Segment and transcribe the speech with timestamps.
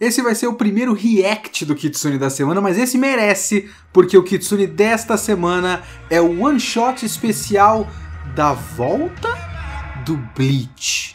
[0.00, 4.22] Esse vai ser o primeiro react do Kitsune da semana, mas esse merece, porque o
[4.22, 7.88] Kitsune desta semana é o one shot especial
[8.34, 9.28] da volta
[10.04, 11.13] do Bleach.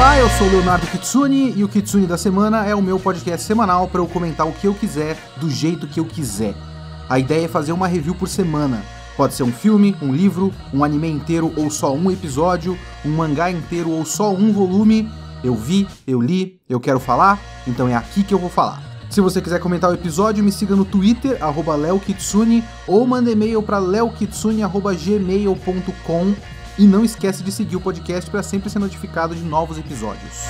[0.00, 3.46] Olá, eu sou o Leonardo Kitsune e o Kitsune da Semana é o meu podcast
[3.46, 6.54] semanal para eu comentar o que eu quiser, do jeito que eu quiser.
[7.06, 8.82] A ideia é fazer uma review por semana.
[9.14, 13.50] Pode ser um filme, um livro, um anime inteiro ou só um episódio, um mangá
[13.50, 15.06] inteiro ou só um volume.
[15.44, 18.82] Eu vi, eu li, eu quero falar, então é aqui que eu vou falar.
[19.10, 23.62] Se você quiser comentar o episódio, me siga no Twitter, arroba leokitsune, ou manda e-mail
[23.62, 26.34] para leokitsune.gmail.com
[26.80, 30.46] e não esquece de seguir o podcast para sempre ser notificado de novos episódios.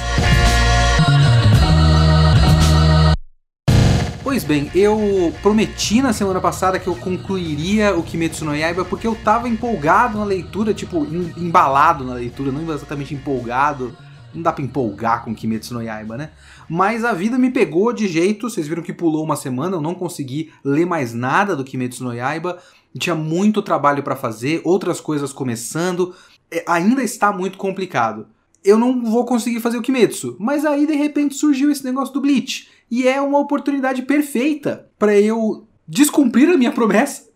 [4.22, 9.08] Pois bem, eu prometi na semana passada que eu concluiria o Kimetsu no Yaiba porque
[9.08, 13.96] eu tava empolgado na leitura, tipo, em- embalado na leitura, não exatamente empolgado.
[14.32, 16.30] Não dá pra empolgar com Kimetsu no Yaiba, né?
[16.70, 19.92] Mas a vida me pegou de jeito, vocês viram que pulou uma semana, eu não
[19.92, 22.62] consegui ler mais nada do Kimetsu no Yaiba.
[22.96, 26.14] Tinha muito trabalho pra fazer, outras coisas começando.
[26.48, 28.28] É, ainda está muito complicado.
[28.64, 32.20] Eu não vou conseguir fazer o Kimetsu, mas aí de repente surgiu esse negócio do
[32.20, 32.68] Bleach.
[32.88, 37.28] E é uma oportunidade perfeita para eu descumprir a minha promessa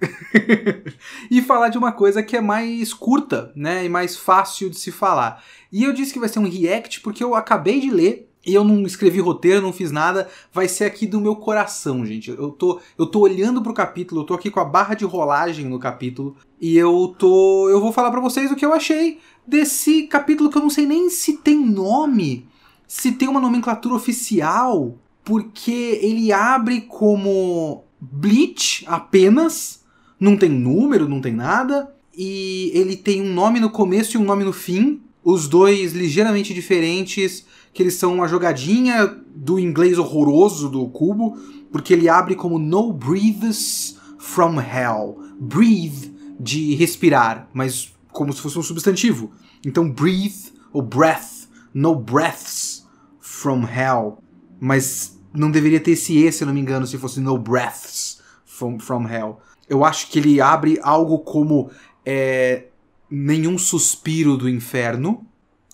[1.28, 4.92] e falar de uma coisa que é mais curta, né, e mais fácil de se
[4.92, 5.42] falar.
[5.72, 8.64] E eu disse que vai ser um react porque eu acabei de ler e eu
[8.64, 12.30] não escrevi roteiro, não fiz nada, vai ser aqui do meu coração, gente.
[12.30, 15.66] Eu tô, eu tô olhando pro capítulo, eu tô aqui com a barra de rolagem
[15.66, 20.04] no capítulo e eu tô, eu vou falar para vocês o que eu achei desse
[20.04, 22.46] capítulo que eu não sei nem se tem nome,
[22.86, 29.82] se tem uma nomenclatura oficial, porque ele abre como Bleach apenas,
[30.18, 34.24] não tem número, não tem nada, e ele tem um nome no começo e um
[34.24, 40.70] nome no fim, os dois ligeiramente diferentes, que eles são uma jogadinha do inglês horroroso
[40.70, 41.36] do cubo,
[41.70, 45.18] porque ele abre como No Breathes from Hell.
[45.38, 49.32] Breathe de respirar, mas como se fosse um substantivo.
[49.66, 52.86] Então breathe ou breath, no breaths
[53.20, 54.18] from hell.
[54.60, 58.78] Mas não deveria ter esse E, se não me engano, se fosse no breaths from,
[58.78, 59.40] from hell.
[59.68, 61.70] Eu acho que ele abre algo como
[62.04, 62.66] é,
[63.10, 65.26] nenhum suspiro do inferno,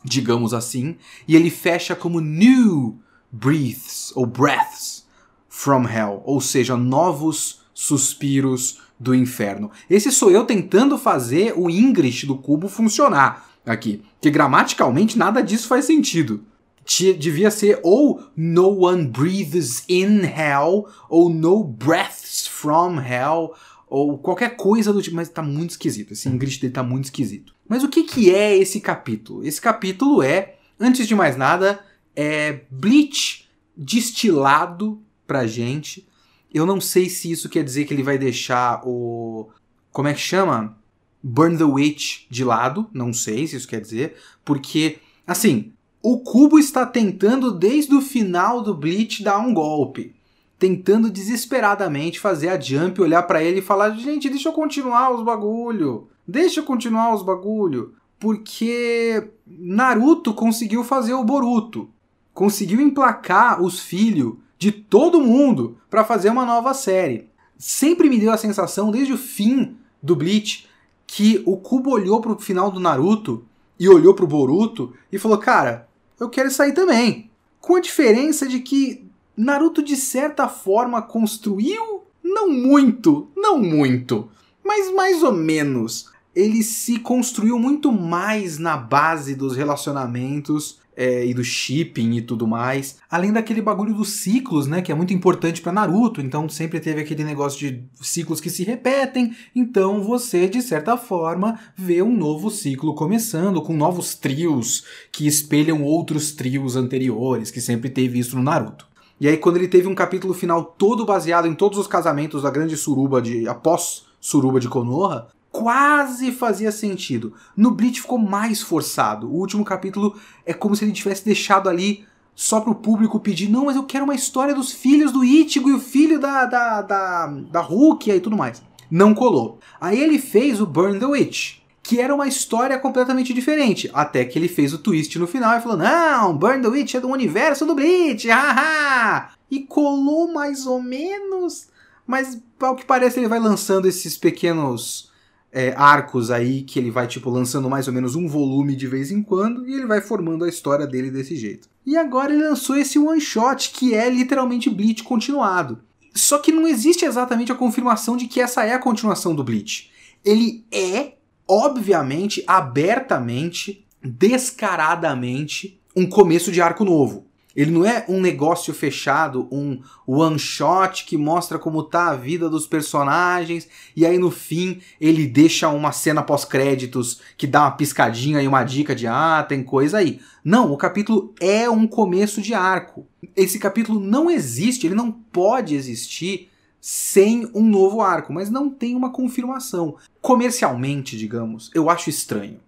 [0.04, 0.96] digamos assim,
[1.28, 2.98] e ele fecha como new
[3.30, 5.06] breaths ou breaths
[5.48, 9.70] from hell, ou seja, novos suspiros do inferno.
[9.88, 15.66] Esse sou eu tentando fazer o English do cubo funcionar aqui, que gramaticalmente nada disso
[15.68, 16.44] faz sentido.
[16.84, 23.52] Ti- Devia ser ou no one breathes in hell ou no breaths from hell
[23.90, 26.12] ou qualquer coisa do tipo, mas tá muito esquisito.
[26.12, 27.52] Esse English dele tá muito esquisito.
[27.68, 29.44] Mas o que que é esse capítulo?
[29.44, 31.84] Esse capítulo é, antes de mais nada,
[32.14, 36.06] é Bleach destilado pra gente.
[36.54, 39.48] Eu não sei se isso quer dizer que ele vai deixar o.
[39.90, 40.78] Como é que chama?
[41.20, 42.88] Burn the Witch de lado.
[42.92, 44.14] Não sei se isso quer dizer.
[44.44, 50.14] Porque, assim, o Cubo está tentando, desde o final do Bleach, dar um golpe.
[50.60, 55.24] Tentando desesperadamente fazer a Jump olhar pra ele e falar: gente, deixa eu continuar os
[55.24, 56.08] bagulho.
[56.28, 57.94] Deixa eu continuar os bagulho.
[58.18, 61.88] Porque Naruto conseguiu fazer o Boruto.
[62.34, 67.30] Conseguiu emplacar os filhos de todo mundo pra fazer uma nova série.
[67.56, 70.68] Sempre me deu a sensação, desde o fim do Bleach,
[71.06, 73.46] que o Kubo olhou pro final do Naruto
[73.78, 75.88] e olhou pro Boruto e falou: Cara,
[76.20, 77.30] eu quero sair também.
[77.62, 79.09] Com a diferença de que
[79.42, 84.28] Naruto, de certa forma, construiu, não muito, não muito,
[84.62, 86.10] mas mais ou menos.
[86.36, 92.46] Ele se construiu muito mais na base dos relacionamentos é, e do shipping e tudo
[92.46, 92.98] mais.
[93.10, 94.82] Além daquele bagulho dos ciclos, né?
[94.82, 96.20] Que é muito importante pra Naruto.
[96.20, 99.34] Então sempre teve aquele negócio de ciclos que se repetem.
[99.56, 105.82] Então você, de certa forma, vê um novo ciclo começando, com novos trios que espelham
[105.82, 108.89] outros trios anteriores, que sempre teve isso no Naruto.
[109.20, 112.50] E aí, quando ele teve um capítulo final todo baseado em todos os casamentos da
[112.50, 113.46] grande suruba de.
[113.46, 117.34] após suruba de Konoha, quase fazia sentido.
[117.54, 119.28] No Bleach ficou mais forçado.
[119.28, 123.66] O último capítulo é como se ele tivesse deixado ali só pro público pedir, não,
[123.66, 127.26] mas eu quero uma história dos filhos do Ichigo e o filho da, da, da,
[127.26, 128.62] da Rukia e tudo mais.
[128.90, 129.58] Não colou.
[129.78, 133.90] Aí ele fez o Burn the Witch, que era uma história completamente diferente.
[133.92, 137.00] Até que ele fez o twist no final e falou: Não, Burn the Witch é
[137.00, 139.30] do universo do Bleach, haha!
[139.50, 141.68] E colou mais ou menos,
[142.06, 145.10] mas ao que parece ele vai lançando esses pequenos
[145.52, 149.10] é, arcos aí, que ele vai tipo lançando mais ou menos um volume de vez
[149.10, 151.68] em quando, e ele vai formando a história dele desse jeito.
[151.84, 155.80] E agora ele lançou esse one shot que é literalmente Bleach continuado.
[156.14, 159.90] Só que não existe exatamente a confirmação de que essa é a continuação do Bleach.
[160.24, 161.14] Ele é
[161.50, 167.26] obviamente, abertamente, descaradamente, um começo de arco novo.
[167.56, 172.48] Ele não é um negócio fechado, um one shot que mostra como tá a vida
[172.48, 173.66] dos personagens
[173.96, 178.62] e aí no fim ele deixa uma cena pós-créditos que dá uma piscadinha e uma
[178.62, 180.20] dica de ah, tem coisa aí.
[180.44, 183.04] Não, o capítulo é um começo de arco.
[183.34, 186.49] Esse capítulo não existe, ele não pode existir
[186.80, 189.96] sem um novo arco, mas não tem uma confirmação.
[190.20, 192.58] Comercialmente, digamos, eu acho estranho.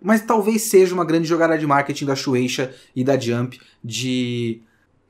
[0.00, 4.60] Mas talvez seja uma grande jogada de marketing da Shueisha e da Jump de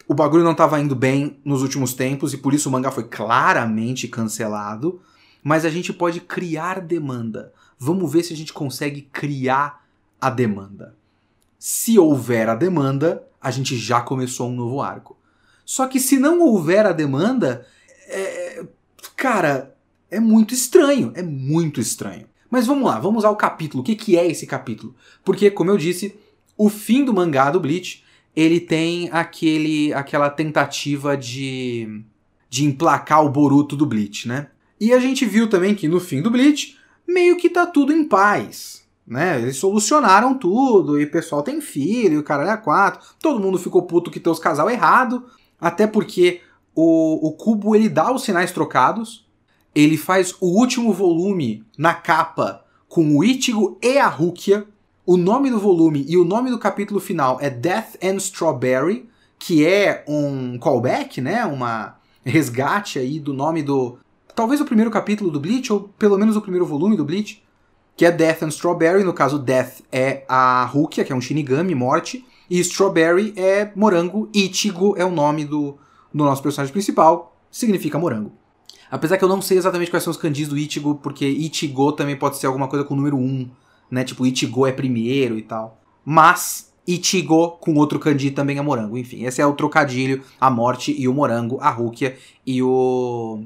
[0.06, 3.04] o bagulho não estava indo bem nos últimos tempos e por isso o mangá foi
[3.04, 5.00] claramente cancelado,
[5.42, 7.52] mas a gente pode criar demanda.
[7.78, 9.84] Vamos ver se a gente consegue criar
[10.20, 10.94] a demanda.
[11.58, 15.16] Se houver a demanda, a gente já começou um novo arco.
[15.64, 17.66] Só que se não houver a demanda,
[18.08, 18.41] é,
[19.16, 19.74] cara,
[20.10, 22.26] é muito estranho, é muito estranho.
[22.50, 23.82] Mas vamos lá, vamos ao capítulo.
[23.82, 24.94] O que, que é esse capítulo?
[25.24, 26.14] Porque, como eu disse,
[26.56, 28.04] o fim do mangá do Bleach,
[28.36, 32.02] ele tem aquele, aquela tentativa de,
[32.50, 34.48] de emplacar o Boruto do Bleach, né?
[34.78, 36.76] E a gente viu também que no fim do Bleach,
[37.06, 38.82] meio que tá tudo em paz.
[39.06, 39.40] Né?
[39.40, 43.00] Eles solucionaram tudo, e o pessoal tem filho, e o caralho é quatro.
[43.20, 45.24] Todo mundo ficou puto que tem os casal errado.
[45.60, 46.40] Até porque
[46.74, 49.26] o, o Cubo ele dá os sinais trocados,
[49.74, 54.66] ele faz o último volume na capa com o Ichigo e a Rukia.
[55.04, 59.08] O nome do volume e o nome do capítulo final é Death and Strawberry,
[59.38, 61.44] que é um callback, né?
[61.44, 63.98] Uma resgate aí do nome do
[64.34, 67.42] talvez o primeiro capítulo do Bleach ou pelo menos o primeiro volume do Bleach,
[67.96, 71.74] que é Death and Strawberry, no caso Death é a Rukia, que é um Shinigami,
[71.74, 75.76] morte, e Strawberry é morango, Ichigo é o nome do
[76.12, 78.32] do nosso personagem principal, significa morango.
[78.90, 82.14] Apesar que eu não sei exatamente quais são os kanjis do Ichigo, porque Ichigo também
[82.14, 83.48] pode ser alguma coisa com o número 1,
[83.90, 84.04] né?
[84.04, 85.80] Tipo, Ichigo é primeiro e tal.
[86.04, 88.98] Mas Ichigo com outro kanji também é morango.
[88.98, 92.16] Enfim, esse é o trocadilho, a morte e o morango, a Rukia
[92.46, 93.44] e o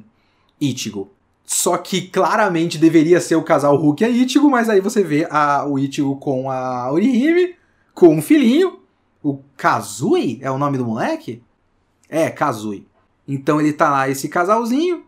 [0.61, 1.11] Ichigo.
[1.45, 5.65] Só que claramente deveria ser o casal Rukia e Ichigo, mas aí você vê a,
[5.65, 7.55] o Ichigo com a Orihime,
[7.95, 8.81] com um filhinho.
[9.23, 11.43] O Kazui é o nome do moleque?
[12.09, 12.87] É, Kazui.
[13.27, 15.05] Então ele tá lá, esse casalzinho,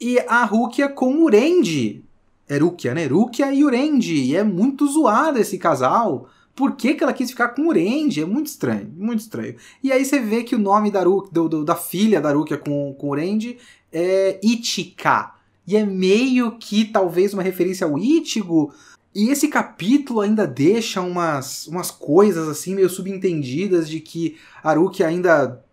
[0.00, 2.02] e a Rukia com o Urendi.
[2.48, 3.06] É Rukia, né?
[3.06, 4.16] Rukia e Urendi.
[4.24, 6.28] E é muito zoado esse casal.
[6.54, 8.20] Por que, que ela quis ficar com o Urendi?
[8.20, 9.54] É muito estranho, muito estranho.
[9.82, 12.58] E aí você vê que o nome da, Rukia, do, do, da filha da Rukia
[12.58, 13.58] com, com o Urendi
[13.92, 15.34] é Ichika.
[15.66, 18.74] E é meio que talvez uma referência ao Ichigo.
[19.14, 25.06] E esse capítulo ainda deixa umas, umas coisas assim meio subentendidas de que a Rukia
[25.06, 25.64] ainda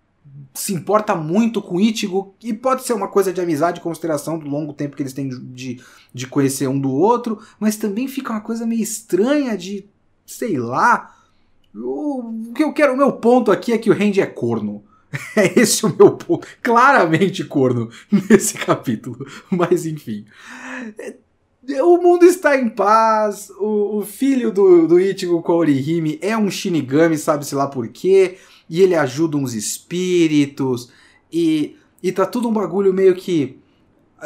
[0.53, 4.47] se importa muito com Ichigo, e pode ser uma coisa de amizade e consideração do
[4.47, 5.81] longo tempo que eles têm de,
[6.13, 9.85] de conhecer um do outro, mas também fica uma coisa meio estranha de,
[10.25, 11.15] sei lá.
[11.73, 14.83] O, que eu quero, o meu ponto aqui é que o Randy é corno.
[15.35, 16.47] É esse o meu ponto.
[16.61, 17.89] Claramente corno
[18.29, 19.25] nesse capítulo.
[19.49, 20.25] Mas enfim.
[21.81, 23.49] O mundo está em paz.
[23.59, 28.37] O, o filho do, do Ichigo com Orihime é um Shinigami, sabe-se lá por quê
[28.69, 30.91] e ele ajuda uns espíritos,
[31.31, 33.59] e, e tá tudo um bagulho meio que.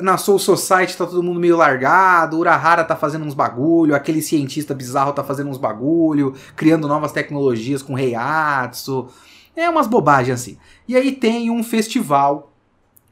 [0.02, 4.74] Na Soul Society tá todo mundo meio largado, Urahara tá fazendo uns bagulho, aquele cientista
[4.74, 9.08] bizarro tá fazendo uns bagulho, criando novas tecnologias com Reiatsu.
[9.56, 10.58] É umas bobagens assim.
[10.88, 12.52] E aí tem um festival,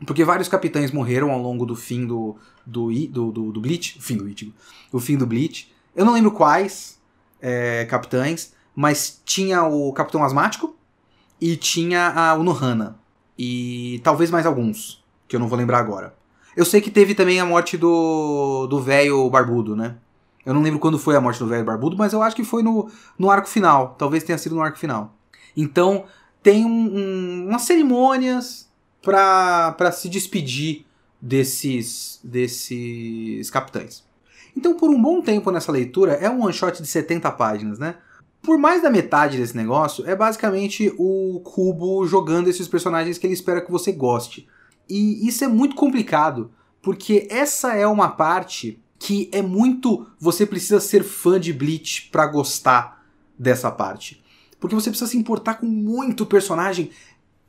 [0.07, 2.35] porque vários capitães morreram ao longo do fim do,
[2.65, 4.51] do, do, do, do Bleach, o fim do Ichigo,
[4.91, 5.71] o fim do Bleach.
[5.95, 6.99] Eu não lembro quais
[7.39, 10.75] é, capitães, mas tinha o Capitão Asmático,
[11.41, 12.99] e tinha a Unohana.
[13.37, 16.15] E talvez mais alguns, que eu não vou lembrar agora.
[16.55, 19.95] Eu sei que teve também a morte do do velho barbudo, né?
[20.45, 22.63] Eu não lembro quando foi a morte do velho barbudo, mas eu acho que foi
[22.63, 23.95] no, no arco final.
[23.97, 25.15] Talvez tenha sido no arco final.
[25.55, 26.05] Então,
[26.41, 28.69] tem um, um, umas cerimônias
[29.01, 30.85] para se despedir
[31.21, 34.03] desses, desses capitães.
[34.55, 37.95] Então, por um bom tempo nessa leitura, é um one shot de 70 páginas, né?
[38.41, 43.33] Por mais da metade desse negócio, é basicamente o Cubo jogando esses personagens que ele
[43.33, 44.47] espera que você goste.
[44.89, 50.07] E isso é muito complicado, porque essa é uma parte que é muito.
[50.19, 53.05] Você precisa ser fã de Bleach para gostar
[53.37, 54.23] dessa parte.
[54.59, 56.91] Porque você precisa se importar com muito personagem.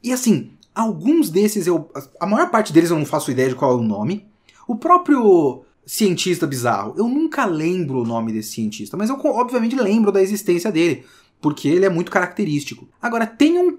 [0.02, 1.90] E assim, alguns desses eu.
[2.20, 4.26] A maior parte deles eu não faço ideia de qual é o nome.
[4.66, 10.12] O próprio cientista bizarro, eu nunca lembro o nome desse cientista, mas eu obviamente lembro
[10.12, 11.04] da existência dele,
[11.40, 12.88] porque ele é muito característico.
[13.00, 13.78] Agora, tem um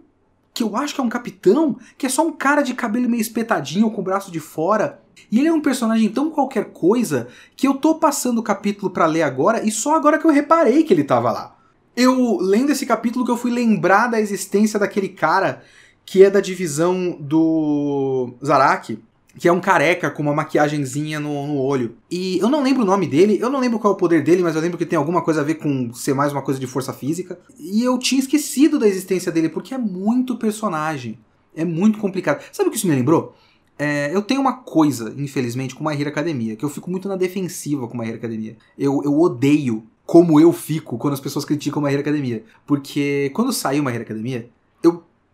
[0.54, 3.22] que eu acho que é um capitão, que é só um cara de cabelo meio
[3.22, 5.02] espetadinho, com o braço de fora.
[5.32, 9.08] E ele é um personagem tão qualquer coisa que eu tô passando o capítulo para
[9.08, 11.58] ler agora e só agora que eu reparei que ele tava lá.
[11.96, 15.64] Eu, lendo esse capítulo, que eu fui lembrar da existência daquele cara
[16.06, 19.00] que é da divisão do Zaraki,
[19.38, 21.96] que é um careca com uma maquiagemzinha no, no, olho.
[22.10, 24.44] E eu não lembro o nome dele, eu não lembro qual é o poder dele,
[24.44, 26.68] mas eu lembro que tem alguma coisa a ver com ser mais uma coisa de
[26.68, 27.40] força física.
[27.60, 31.18] E eu tinha esquecido da existência dele, porque é muito personagem.
[31.56, 32.44] É muito complicado.
[32.52, 33.36] Sabe o que isso me lembrou?
[33.78, 37.16] É, eu tenho uma coisa, infelizmente, com My Hero Academia, que eu fico muito na
[37.16, 38.56] defensiva com My Hero Academia.
[38.78, 42.44] Eu, eu odeio como eu fico quando as pessoas criticam My Hero Academia.
[42.68, 44.50] Porque quando saiu My Hero Academia,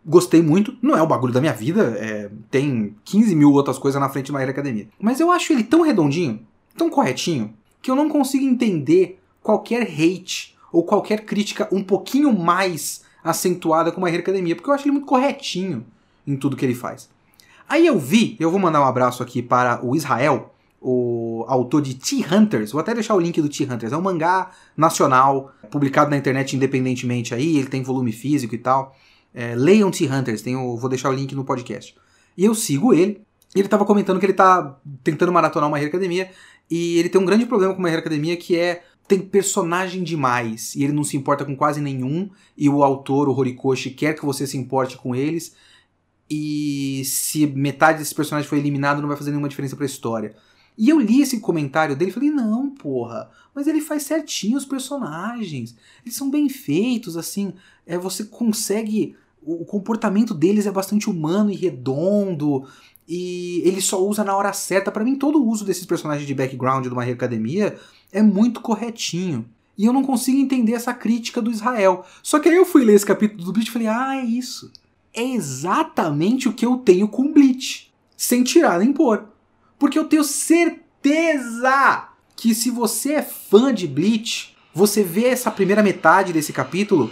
[0.04, 0.76] gostei muito.
[0.82, 4.30] Não é o bagulho da minha vida, é, tem 15 mil outras coisas na frente
[4.30, 4.88] de Hero Academia.
[5.00, 6.40] Mas eu acho ele tão redondinho,
[6.76, 13.02] tão corretinho, que eu não consigo entender qualquer hate ou qualquer crítica um pouquinho mais
[13.22, 15.84] acentuada com Hero Academia, porque eu acho ele muito corretinho
[16.26, 17.08] em tudo que ele faz.
[17.68, 21.94] Aí eu vi, eu vou mandar um abraço aqui para o Israel, o autor de
[21.94, 22.72] T-Hunters.
[22.72, 23.92] Vou até deixar o link do T-Hunters.
[23.92, 28.96] É um mangá nacional, publicado na internet independentemente aí, ele tem volume físico e tal.
[29.32, 30.42] É, leiam T-Hunters,
[30.78, 31.94] vou deixar o link no podcast.
[32.36, 33.22] E eu sigo ele.
[33.54, 36.30] Ele estava comentando que ele está tentando maratonar uma Hero Academia.
[36.70, 40.76] E ele tem um grande problema com uma Hero Academia que é tem personagem demais
[40.76, 44.24] e ele não se importa com quase nenhum e o autor, o Horikoshi, quer que
[44.24, 45.56] você se importe com eles
[46.30, 50.36] e se metade desse personagem foi eliminado, não vai fazer nenhuma diferença para a história.
[50.78, 54.64] E eu li esse comentário dele e falei: não, porra, mas ele faz certinho os
[54.64, 55.76] personagens.
[56.04, 57.52] Eles são bem feitos, assim.
[57.90, 59.16] É, você consegue.
[59.42, 62.64] O comportamento deles é bastante humano e redondo.
[63.08, 64.92] E ele só usa na hora certa.
[64.92, 67.76] Para mim, todo o uso desses personagens de background de uma academia
[68.12, 69.46] é muito corretinho.
[69.78, 72.04] E eu não consigo entender essa crítica do Israel.
[72.22, 74.70] Só que aí eu fui ler esse capítulo do Bleach e falei: ah, é isso
[75.14, 79.24] é exatamente o que eu tenho com Bleach, sem tirar nem pôr.
[79.78, 85.82] Porque eu tenho certeza que se você é fã de Bleach, você vê essa primeira
[85.82, 87.10] metade desse capítulo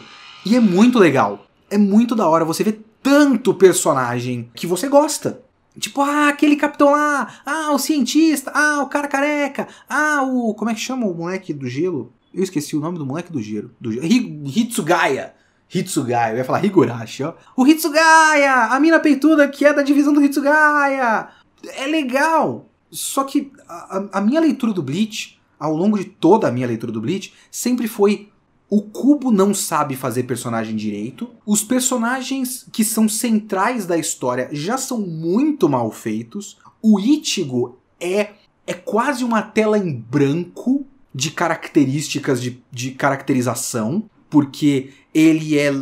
[0.49, 1.47] e é muito legal.
[1.71, 5.43] É muito da hora você vê tanto personagem que você gosta.
[5.79, 10.55] Tipo, ah, aquele capitão lá, ah, o cientista, ah, o cara careca, ah, o.
[10.55, 12.13] Como é que chama o moleque do gelo?
[12.35, 13.71] Eu esqueci o nome do moleque do gelo.
[13.81, 14.05] Do gelo.
[14.07, 15.35] Hitsugaya.
[15.73, 17.35] Hitsugaya, eu ia falar Higurashi, ó.
[17.55, 18.69] O Hitsugaya!
[18.71, 21.29] A mina peituda que é da divisão do Hitsugaya!
[21.77, 22.71] É legal!
[22.91, 26.91] Só que a, a, minha leitura do Bleach, ao longo de toda a minha leitura
[26.91, 28.31] do Bleach, sempre foi
[28.71, 31.31] o Cubo não sabe fazer personagem direito.
[31.47, 36.59] Os personagens que são centrais da história já são muito mal feitos.
[36.83, 38.31] O Ichigo é,
[38.67, 40.85] é quase uma tela em branco
[41.15, 45.73] de características de, de caracterização porque ele é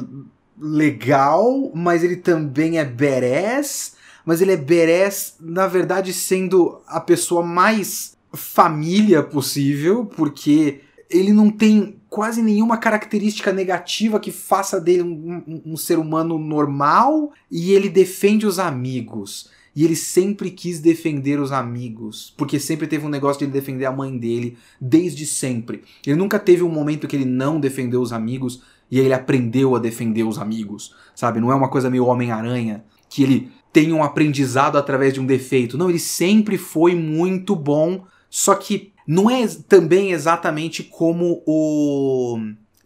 [0.58, 7.42] legal, mas ele também é badass, mas ele é badass, na verdade, sendo a pessoa
[7.42, 15.42] mais família possível, porque ele não tem quase nenhuma característica negativa que faça dele um,
[15.46, 19.50] um, um ser humano normal e ele defende os amigos.
[19.75, 23.85] E ele sempre quis defender os amigos, porque sempre teve um negócio de ele defender
[23.85, 25.82] a mãe dele, desde sempre.
[26.06, 29.76] Ele nunca teve um momento que ele não defendeu os amigos e aí ele aprendeu
[29.76, 31.38] a defender os amigos, sabe?
[31.38, 35.76] Não é uma coisa meio Homem-Aranha, que ele tem um aprendizado através de um defeito.
[35.76, 42.38] Não, ele sempre foi muito bom, só que não é também exatamente como o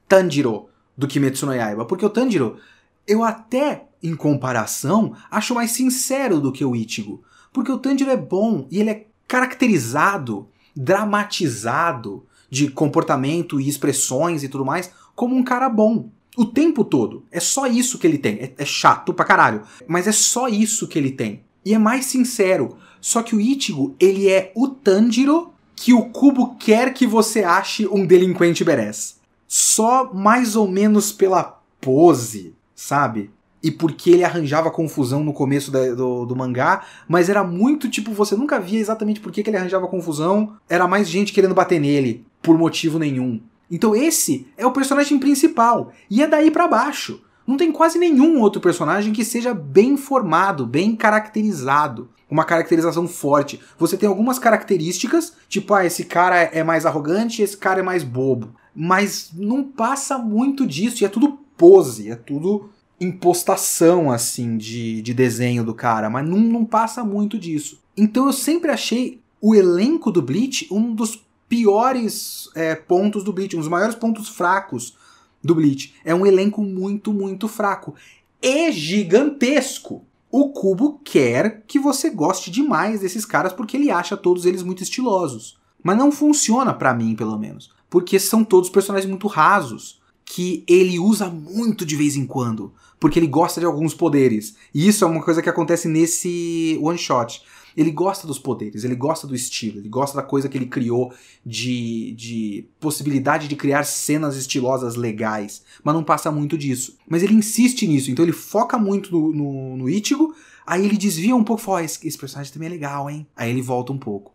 [0.08, 2.58] Tanjiro do Kimetsu no Yaiba, porque o Tanjiro,
[3.06, 7.22] eu até em comparação, acho mais sincero do que o Ichigo.
[7.52, 14.48] Porque o Tanjiro é bom e ele é caracterizado, dramatizado de comportamento e expressões e
[14.48, 16.08] tudo mais como um cara bom.
[16.36, 17.24] O tempo todo.
[17.30, 18.36] É só isso que ele tem.
[18.36, 19.62] É, é chato pra caralho.
[19.86, 21.42] Mas é só isso que ele tem.
[21.64, 22.76] E é mais sincero.
[23.00, 25.49] Só que o Ichigo, ele é o Tanjiro
[25.80, 29.18] que o Kubo quer que você ache um delinquente berés.
[29.48, 33.30] Só mais ou menos pela pose, sabe?
[33.62, 38.10] e porque ele arranjava confusão no começo da, do, do, mangá, mas era muito tipo,
[38.10, 41.78] você nunca via exatamente por que, que ele arranjava confusão, era mais gente querendo bater
[41.78, 43.38] nele, por motivo nenhum.
[43.70, 47.22] Então esse é o personagem principal, e é daí para baixo.
[47.46, 52.08] Não tem quase nenhum outro personagem que seja bem formado, bem caracterizado.
[52.30, 53.60] Uma caracterização forte.
[53.78, 58.04] Você tem algumas características, tipo, ah, esse cara é mais arrogante, esse cara é mais
[58.04, 58.54] bobo.
[58.74, 62.70] Mas não passa muito disso, e é tudo pose, é tudo
[63.00, 67.80] impostação, assim, de, de desenho do cara, mas não, não passa muito disso.
[67.96, 73.56] Então eu sempre achei o elenco do Bleach um dos piores é, pontos do Bleach,
[73.56, 74.96] um dos maiores pontos fracos
[75.42, 75.94] do Bleach.
[76.04, 77.94] É um elenco muito, muito fraco.
[78.40, 80.04] E gigantesco.
[80.30, 84.82] O Kubo quer que você goste demais desses caras porque ele acha todos eles muito
[84.82, 85.58] estilosos.
[85.82, 87.70] Mas não funciona para mim, pelo menos.
[87.88, 90.00] Porque são todos personagens muito rasos.
[90.24, 92.72] Que ele usa muito de vez em quando.
[93.00, 94.54] Porque ele gosta de alguns poderes.
[94.72, 97.42] E isso é uma coisa que acontece nesse one shot.
[97.76, 101.12] Ele gosta dos poderes, ele gosta do estilo, ele gosta da coisa que ele criou
[101.44, 106.96] de, de possibilidade de criar cenas estilosas legais, mas não passa muito disso.
[107.08, 110.34] Mas ele insiste nisso, então ele foca muito no, no, no Ichigo,
[110.66, 113.26] aí ele desvia um pouco e fala: esse, esse personagem também é legal, hein?
[113.36, 114.32] Aí ele volta um pouco.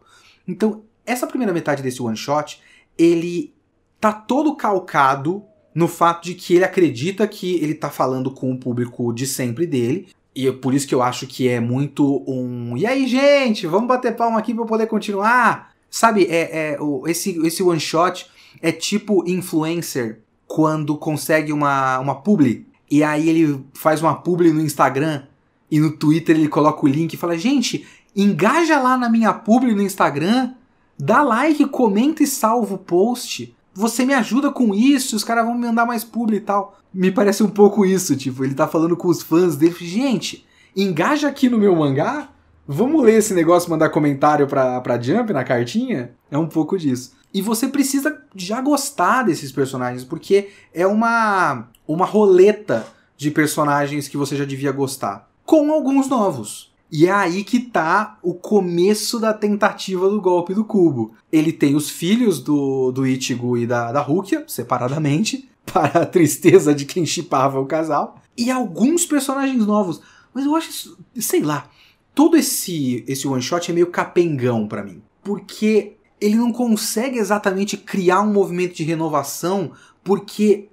[0.47, 2.61] Então, essa primeira metade desse one shot,
[2.97, 3.53] ele
[3.99, 8.57] tá todo calcado no fato de que ele acredita que ele tá falando com o
[8.57, 12.75] público de sempre dele, e é por isso que eu acho que é muito um.
[12.75, 15.73] E aí, gente, vamos bater palma aqui pra eu poder continuar?
[15.89, 18.29] Sabe, é, é o, esse, esse one shot
[18.61, 22.67] é tipo influencer quando consegue uma, uma publi.
[22.91, 25.23] E aí ele faz uma publi no Instagram
[25.71, 29.73] e no Twitter ele coloca o link e fala: gente, engaja lá na minha publi
[29.73, 30.53] no Instagram,
[30.99, 35.53] dá like, comenta e salva o post você me ajuda com isso, os caras vão
[35.53, 36.79] me mandar mais publi e tal.
[36.93, 41.27] Me parece um pouco isso, tipo, ele tá falando com os fãs dele, gente, engaja
[41.27, 42.29] aqui no meu mangá,
[42.65, 46.11] vamos ler esse negócio, mandar comentário pra, pra Jump na cartinha?
[46.31, 47.11] É um pouco disso.
[47.33, 54.15] E você precisa já gostar desses personagens, porque é uma, uma roleta de personagens que
[54.15, 55.29] você já devia gostar.
[55.43, 56.73] Com alguns novos.
[56.91, 61.13] E é aí que tá o começo da tentativa do golpe do cubo.
[61.31, 66.73] Ele tem os filhos do, do Ichigo e da, da Rukia, separadamente, para a tristeza
[66.73, 68.21] de quem chipava o casal.
[68.37, 70.01] E alguns personagens novos.
[70.33, 71.69] Mas eu acho, sei lá,
[72.13, 75.01] todo esse, esse one shot é meio capengão para mim.
[75.23, 79.71] Porque ele não consegue exatamente criar um movimento de renovação,
[80.03, 80.69] porque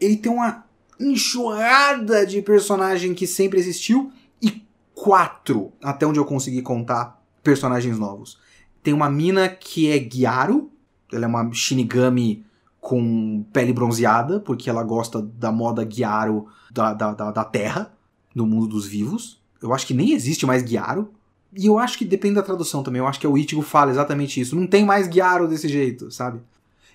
[0.00, 0.64] ele tem uma
[1.00, 4.12] enxurrada de personagem que sempre existiu
[4.94, 8.38] quatro, até onde eu consegui contar, personagens novos.
[8.82, 10.70] Tem uma mina que é Gyaru,
[11.12, 12.44] ela é uma Shinigami
[12.80, 17.92] com pele bronzeada, porque ela gosta da moda Gyaru da, da, da, da Terra,
[18.34, 19.40] no mundo dos vivos.
[19.60, 21.10] Eu acho que nem existe mais Gyaru.
[21.56, 23.00] E eu acho que depende da tradução também.
[23.00, 24.56] Eu acho que o Ichigo fala exatamente isso.
[24.56, 26.40] Não tem mais Gyaru desse jeito, sabe?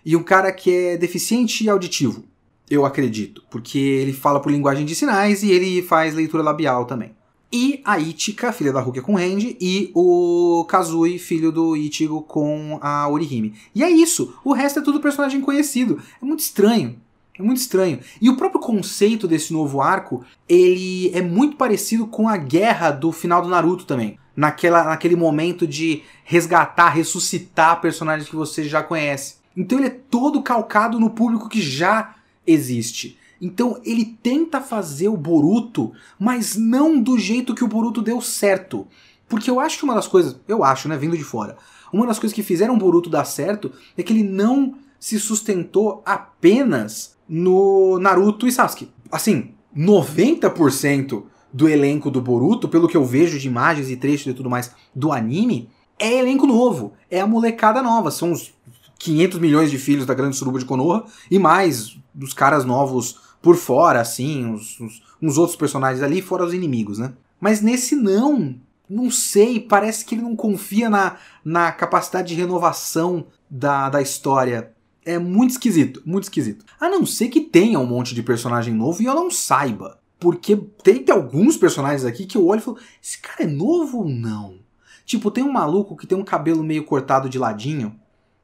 [0.05, 2.23] E um cara que é deficiente auditivo,
[2.69, 3.43] eu acredito.
[3.49, 7.18] Porque ele fala por linguagem de sinais e ele faz leitura labial também
[7.51, 12.77] e a Ichika, filha da Rukia com Randy, e o Kazui, filho do Ichigo com
[12.81, 13.53] a Orihime.
[13.73, 15.99] E é isso, o resto é tudo personagem conhecido.
[16.21, 16.95] É muito estranho.
[17.37, 17.99] É muito estranho.
[18.21, 23.13] E o próprio conceito desse novo arco, ele é muito parecido com a guerra do
[23.13, 24.19] final do Naruto também.
[24.35, 29.35] Naquela, naquele momento de resgatar, ressuscitar personagens que você já conhece.
[29.55, 33.17] Então ele é todo calcado no público que já existe.
[33.41, 38.87] Então ele tenta fazer o Boruto, mas não do jeito que o Boruto deu certo.
[39.27, 41.57] Porque eu acho que uma das coisas, eu acho, né, vindo de fora,
[41.93, 46.01] uma das coisas que fizeram o Boruto dar certo é que ele não se sustentou
[46.05, 48.91] apenas no Naruto e Sasuke.
[49.11, 54.33] Assim, 90% do elenco do Boruto, pelo que eu vejo de imagens e trechos e
[54.33, 58.53] tudo mais do anime, é elenco novo, é a molecada nova, são os
[58.99, 63.55] 500 milhões de filhos da grande suruba de Konoha e mais dos caras novos por
[63.55, 67.13] fora, assim, uns, uns, uns outros personagens ali, fora os inimigos, né?
[67.39, 68.55] Mas nesse não,
[68.89, 74.73] não sei, parece que ele não confia na, na capacidade de renovação da, da história.
[75.05, 76.65] É muito esquisito, muito esquisito.
[76.79, 79.97] A não ser que tenha um monte de personagem novo e eu não saiba.
[80.19, 83.99] Porque tem, tem alguns personagens aqui que eu olho e falo: esse cara é novo
[83.99, 84.57] ou não?
[85.05, 87.97] Tipo, tem um maluco que tem um cabelo meio cortado de ladinho,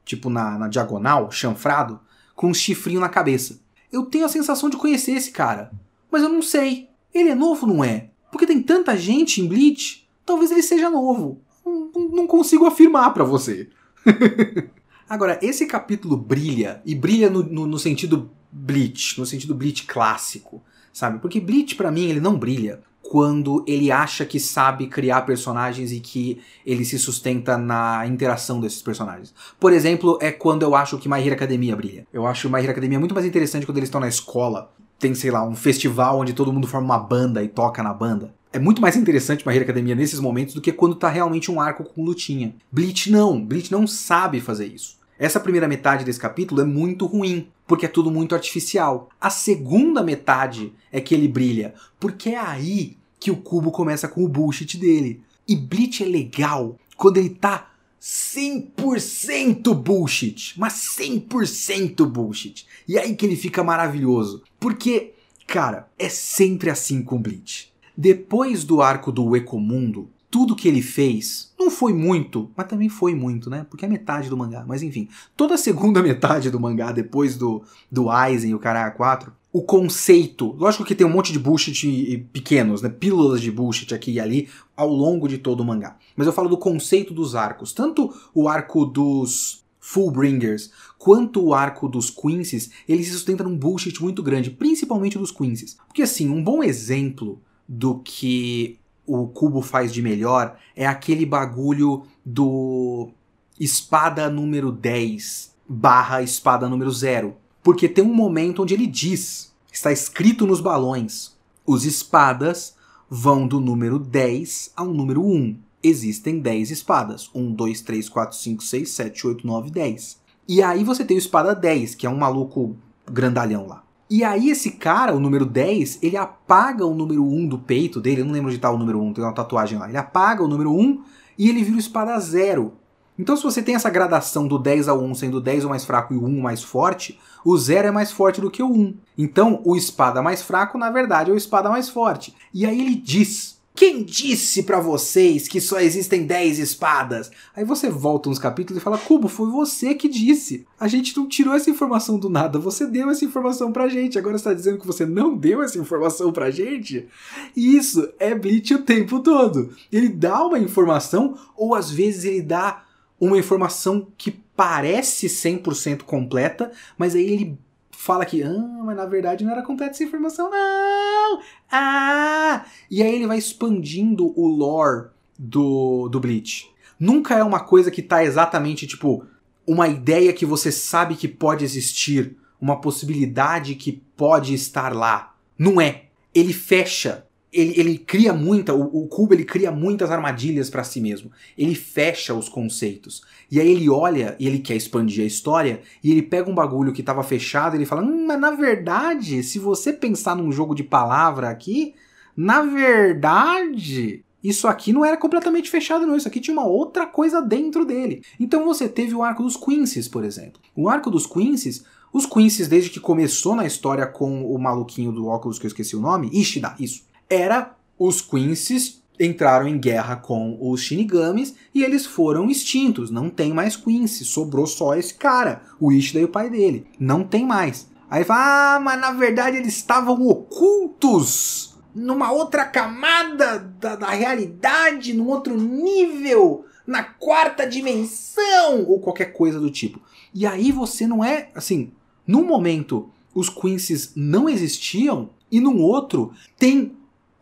[0.04, 2.00] tipo na, na diagonal, chanfrado,
[2.34, 3.60] com um chifrinho na cabeça
[3.96, 5.72] eu tenho a sensação de conhecer esse cara.
[6.10, 6.88] Mas eu não sei.
[7.12, 8.10] Ele é novo, não é?
[8.30, 11.40] Porque tem tanta gente em Bleach, talvez ele seja novo.
[11.64, 13.68] Não, não consigo afirmar para você.
[15.08, 20.62] Agora, esse capítulo brilha, e brilha no, no, no, sentido Bleach, no sentido Bleach clássico,
[20.92, 21.18] sabe?
[21.18, 26.00] Porque Bleach, para mim, ele não brilha quando ele acha que sabe criar personagens e
[26.00, 29.32] que ele se sustenta na interação desses personagens.
[29.58, 32.06] Por exemplo, é quando eu acho que My Hero Academia brilha.
[32.12, 35.30] Eu acho My Hero Academia muito mais interessante quando eles estão na escola tem, sei
[35.30, 38.34] lá, um festival onde todo mundo forma uma banda e toca na banda.
[38.52, 41.60] É muito mais interessante uma Hero Academia nesses momentos do que quando tá realmente um
[41.60, 42.54] arco com lutinha.
[42.72, 44.95] Bleach não, Bleach não sabe fazer isso.
[45.18, 49.08] Essa primeira metade desse capítulo é muito ruim, porque é tudo muito artificial.
[49.20, 54.22] A segunda metade é que ele brilha, porque é aí que o cubo começa com
[54.22, 55.22] o bullshit dele.
[55.48, 62.66] E Bleach é legal quando ele tá 100% bullshit, mas 100% bullshit.
[62.86, 65.14] E aí que ele fica maravilhoso, porque,
[65.46, 67.72] cara, é sempre assim com Bleach.
[67.96, 73.14] Depois do arco do Ecomundo, tudo que ele fez não foi muito, mas também foi
[73.14, 73.64] muito, né?
[73.70, 74.62] Porque é metade do mangá.
[74.68, 78.90] Mas enfim, toda a segunda metade do mangá, depois do, do Aizen e o Karaya
[78.90, 80.54] 4, o conceito.
[80.58, 82.90] Lógico que tem um monte de bullshit pequenos, né?
[82.90, 85.96] Pílulas de bullshit aqui e ali ao longo de todo o mangá.
[86.14, 87.72] Mas eu falo do conceito dos arcos.
[87.72, 94.02] Tanto o arco dos Fullbringers quanto o arco dos Quincy's, ele se sustenta num bullshit
[94.02, 95.78] muito grande, principalmente dos Quincy's.
[95.86, 102.04] Porque assim, um bom exemplo do que o Cubo faz de melhor é aquele bagulho
[102.24, 103.10] do
[103.58, 107.36] espada número 10 barra espada número 0.
[107.62, 112.76] Porque tem um momento onde ele diz, está escrito nos balões, os espadas
[113.08, 115.58] vão do número 10 ao número 1.
[115.82, 117.30] Existem 10 espadas.
[117.34, 120.20] 1, 2, 3, 4, 5, 6, 7, 8, 9, 10.
[120.48, 122.76] E aí você tem o espada 10, que é um maluco
[123.10, 123.85] grandalhão lá.
[124.08, 128.20] E aí esse cara, o número 10, ele apaga o número 1 do peito dele,
[128.20, 129.88] eu não lembro de estar o número 1, tem uma tatuagem lá.
[129.88, 131.02] Ele apaga o número 1
[131.36, 132.72] e ele vira o espada 0.
[133.18, 135.84] Então se você tem essa gradação do 10 ao 1 sendo o 10 o mais
[135.84, 138.70] fraco e o 1 o mais forte, o 0 é mais forte do que o
[138.70, 138.94] 1.
[139.18, 142.34] Então o espada mais fraco, na verdade, é o espada mais forte.
[142.54, 147.30] E aí ele diz quem disse para vocês que só existem 10 espadas?
[147.54, 150.66] Aí você volta uns capítulos e fala: Cubo, foi você que disse.
[150.80, 154.18] A gente não tirou essa informação do nada, você deu essa informação pra gente.
[154.18, 157.06] Agora está dizendo que você não deu essa informação pra gente?
[157.54, 159.70] Isso é Bleach o tempo todo.
[159.92, 162.82] Ele dá uma informação, ou às vezes ele dá
[163.20, 167.58] uma informação que parece 100% completa, mas aí ele
[167.96, 171.40] fala que, ah, mas na verdade não era completa essa informação, não!
[171.70, 172.64] Ah!
[172.90, 176.70] E aí ele vai expandindo o lore do, do Bleach.
[176.98, 179.24] Nunca é uma coisa que tá exatamente, tipo,
[179.66, 185.34] uma ideia que você sabe que pode existir, uma possibilidade que pode estar lá.
[185.58, 186.04] Não é.
[186.34, 187.25] Ele fecha
[187.56, 191.30] ele, ele cria muita, o, o Kubo ele cria muitas armadilhas para si mesmo.
[191.56, 193.22] Ele fecha os conceitos.
[193.50, 196.92] E aí ele olha e ele quer expandir a história e ele pega um bagulho
[196.92, 200.74] que estava fechado e ele fala: hum, mas na verdade, se você pensar num jogo
[200.74, 201.94] de palavra aqui,
[202.36, 206.16] na verdade, isso aqui não era completamente fechado, não.
[206.16, 208.22] Isso aqui tinha uma outra coisa dentro dele.
[208.38, 210.60] Então você teve o arco dos Quincy's, por exemplo.
[210.74, 215.26] O arco dos Quincy's, os Quincy's, desde que começou na história com o maluquinho do
[215.26, 220.58] óculos que eu esqueci o nome, Ishida, isso era os Quincy's entraram em guerra com
[220.60, 223.10] os Shinigamis e eles foram extintos.
[223.10, 226.86] Não tem mais Quincy, sobrou só esse cara, o Ishida e o pai dele.
[226.98, 227.88] Não tem mais.
[228.10, 235.14] Aí fala, ah, mas na verdade eles estavam ocultos numa outra camada da, da realidade,
[235.14, 240.00] num outro nível, na quarta dimensão, ou qualquer coisa do tipo.
[240.32, 241.90] E aí você não é, assim,
[242.26, 246.96] num momento os Quincy's não existiam e num outro tem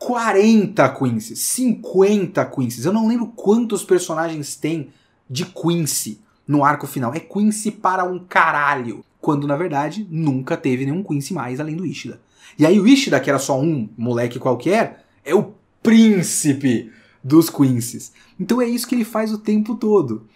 [0.04, 2.84] 40 Quincy's, 50 Quincy's.
[2.84, 4.90] Eu não lembro quantos personagens tem
[5.30, 7.14] de Quincy no arco final.
[7.14, 9.02] É Quincy para um caralho.
[9.18, 12.20] Quando na verdade nunca teve nenhum Quincy mais além do Ishida.
[12.58, 18.12] E aí o Ishida, que era só um moleque qualquer, é o príncipe dos Quincy's.
[18.38, 20.26] Então é isso que ele faz o tempo todo.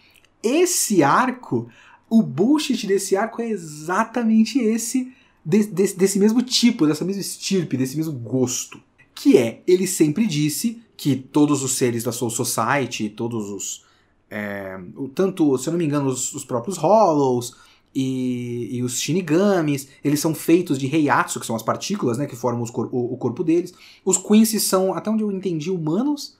[0.43, 1.69] Esse arco,
[2.09, 5.13] o bullshit desse arco é exatamente esse,
[5.45, 8.88] desse, desse mesmo tipo, dessa mesma estirpe, desse mesmo gosto
[9.19, 13.85] que é, ele sempre disse que todos os seres da Soul Society, todos os.
[14.31, 14.79] É,
[15.13, 17.57] tanto, se eu não me engano, os, os próprios Hollows
[17.93, 22.37] e, e, os Shinigamis, eles são feitos de Heiatsu, que são as partículas né, que
[22.37, 23.75] formam cor, o, o, corpo deles.
[24.05, 26.37] Os Quincy são, até onde eu entendi, humanos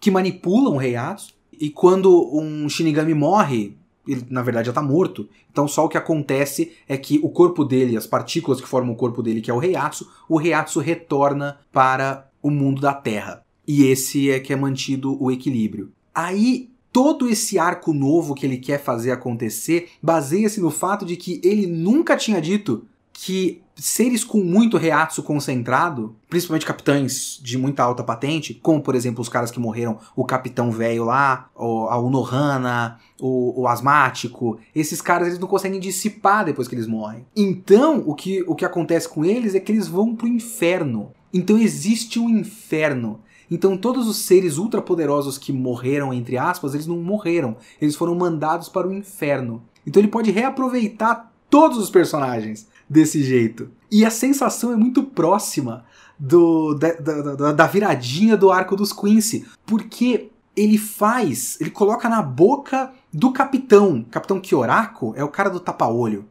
[0.00, 1.34] que manipulam Heiatsu.
[1.60, 5.28] E quando um Shinigami morre, ele na verdade já está morto.
[5.50, 8.96] Então só o que acontece é que o corpo dele, as partículas que formam o
[8.96, 13.42] corpo dele, que é o Reiatsu, o Reiatsu retorna para o mundo da Terra.
[13.66, 15.90] E esse é que é mantido o equilíbrio.
[16.14, 21.40] Aí todo esse arco novo que ele quer fazer acontecer baseia-se no fato de que
[21.42, 28.02] ele nunca tinha dito que seres com muito reatsu concentrado, principalmente capitães de muita alta
[28.02, 33.62] patente, como por exemplo os caras que morreram, o capitão velho lá, a Unohana, o,
[33.62, 37.24] o asmático, esses caras eles não conseguem dissipar depois que eles morrem.
[37.34, 41.12] Então o que, o que acontece com eles é que eles vão pro inferno.
[41.32, 43.20] Então existe um inferno.
[43.50, 48.68] Então todos os seres ultrapoderosos que morreram, entre aspas, eles não morreram, eles foram mandados
[48.68, 49.62] para o inferno.
[49.86, 53.70] Então ele pode reaproveitar todos os personagens desse jeito.
[53.90, 55.84] E a sensação é muito próxima
[56.18, 62.22] do da, da, da viradinha do arco dos Quincy, porque ele faz, ele coloca na
[62.22, 66.26] boca do capitão, capitão Kyorako é o cara do tapa-olho.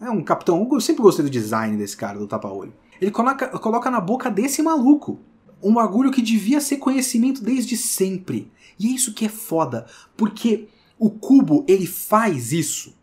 [0.00, 2.72] É um capitão, eu sempre gostei do design desse cara do tapa-olho.
[3.00, 5.18] Ele coloca, coloca na boca desse maluco
[5.62, 8.50] um bagulho que devia ser conhecimento desde sempre.
[8.78, 12.94] E é isso que é foda, porque o cubo ele faz isso.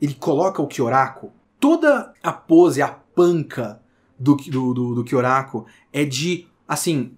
[0.00, 3.80] Ele coloca o Kyorako toda a pose, a panca
[4.18, 7.12] do, do, do, do é de, assim,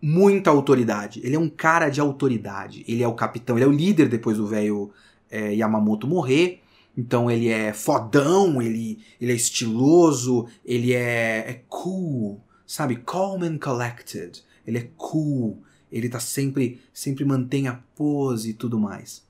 [0.00, 1.20] muita autoridade.
[1.22, 2.84] Ele é um cara de autoridade.
[2.88, 4.90] Ele é o capitão, ele é o líder depois do velho
[5.30, 6.60] é, Yamamoto morrer.
[6.96, 12.96] Então ele é fodão, ele, ele é estiloso, ele é, é cool, sabe?
[12.96, 14.42] Calm and collected.
[14.66, 19.24] Ele é cool, ele tá sempre, sempre mantém a pose e tudo mais.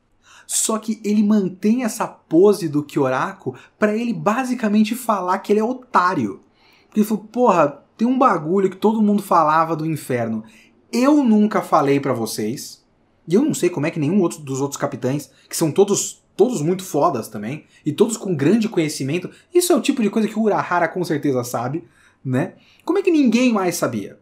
[0.52, 5.64] Só que ele mantém essa pose do Kyorako para ele basicamente falar que ele é
[5.64, 6.40] otário.
[6.86, 10.42] Porque ele falou, porra, tem um bagulho que todo mundo falava do inferno.
[10.90, 12.84] Eu nunca falei para vocês.
[13.28, 16.20] E eu não sei como é que nenhum outro dos outros capitães, que são todos
[16.36, 19.30] todos muito fodas também, e todos com grande conhecimento.
[19.54, 21.84] Isso é o tipo de coisa que o Urahara com certeza sabe,
[22.24, 22.54] né?
[22.84, 24.18] Como é que ninguém mais sabia?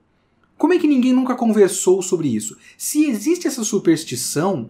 [0.58, 2.54] Como é que ninguém nunca conversou sobre isso?
[2.76, 4.68] Se existe essa superstição,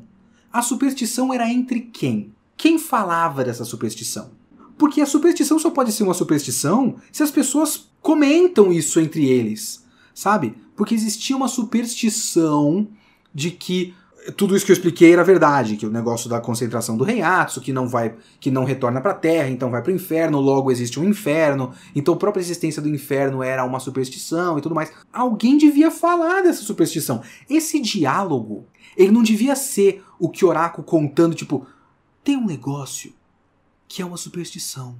[0.53, 2.33] a superstição era entre quem?
[2.57, 4.31] Quem falava dessa superstição?
[4.77, 9.85] Porque a superstição só pode ser uma superstição se as pessoas comentam isso entre eles,
[10.15, 10.55] sabe?
[10.77, 12.89] Porque existia uma superstição
[13.35, 13.95] de que
[14.37, 17.73] tudo isso que eu expliquei era verdade, que o negócio da concentração do reiatsu, que
[17.73, 21.01] não vai, que não retorna para a Terra, então vai para o inferno, logo existe
[21.01, 24.93] um inferno, então a própria existência do inferno era uma superstição e tudo mais.
[25.13, 27.23] Alguém devia falar dessa superstição.
[27.49, 31.67] Esse diálogo ele não devia ser o Kyorako contando, tipo,
[32.25, 33.13] tem um negócio
[33.87, 34.97] que é uma superstição,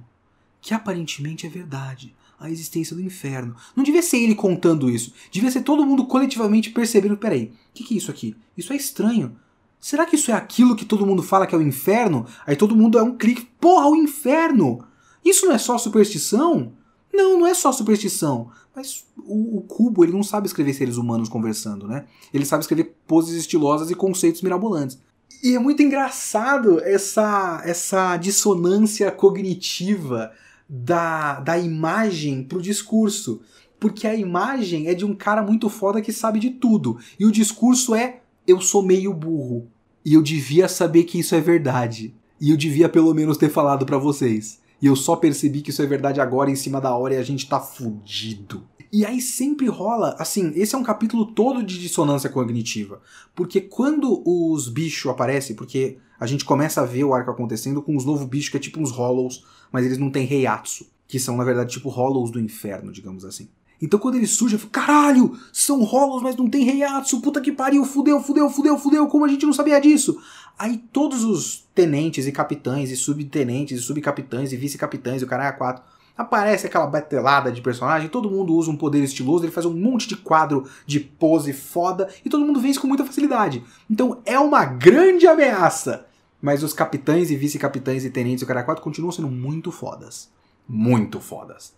[0.61, 3.55] que aparentemente é verdade, a existência do inferno.
[3.75, 5.13] Não devia ser ele contando isso.
[5.29, 8.35] Devia ser todo mundo coletivamente percebendo, peraí, o que, que é isso aqui?
[8.57, 9.35] Isso é estranho.
[9.79, 12.25] Será que isso é aquilo que todo mundo fala que é o inferno?
[12.45, 14.83] Aí todo mundo é um clique, porra, o inferno!
[15.23, 16.73] Isso não é só superstição?
[17.13, 18.49] Não, não é só superstição.
[18.75, 22.05] Mas o, o, Cubo, ele não sabe escrever seres humanos conversando, né?
[22.33, 24.99] Ele sabe escrever poses estilosas e conceitos mirabolantes.
[25.41, 30.31] E é muito engraçado essa, essa dissonância cognitiva
[30.67, 33.41] da, da imagem pro discurso.
[33.79, 36.97] Porque a imagem é de um cara muito foda que sabe de tudo.
[37.17, 39.67] E o discurso é: eu sou meio burro.
[40.03, 42.13] E eu devia saber que isso é verdade.
[42.39, 44.59] E eu devia pelo menos ter falado para vocês.
[44.81, 47.23] E eu só percebi que isso é verdade agora em cima da hora e a
[47.23, 48.63] gente tá fudido.
[48.91, 53.01] E aí sempre rola, assim, esse é um capítulo todo de dissonância cognitiva.
[53.35, 57.95] Porque quando os bichos aparecem, porque a gente começa a ver o arco acontecendo com
[57.95, 61.37] os novos bichos que é tipo uns Hollows, mas eles não têm Reiatsu, que são
[61.37, 63.47] na verdade tipo Hollows do inferno, digamos assim.
[63.79, 67.51] Então quando ele surge, eu fico, caralho, são Hollows, mas não tem Reiatsu, puta que
[67.51, 70.19] pariu, fudeu, fudeu, fudeu, fudeu, como a gente não sabia disso?
[70.57, 75.49] Aí todos os tenentes e capitães e subtenentes e subcapitães e vice-capitães e o caralho
[75.51, 75.83] a quatro
[76.19, 80.05] aparece aquela batelada de personagem, todo mundo usa um poder estiloso, ele faz um monte
[80.05, 83.63] de quadro de pose foda e todo mundo vence com muita facilidade.
[83.89, 86.05] Então é uma grande ameaça.
[86.41, 90.29] Mas os capitães e vice-capitães e tenentes e o cara 4 continuam sendo muito fodas.
[90.67, 91.73] Muito fodas.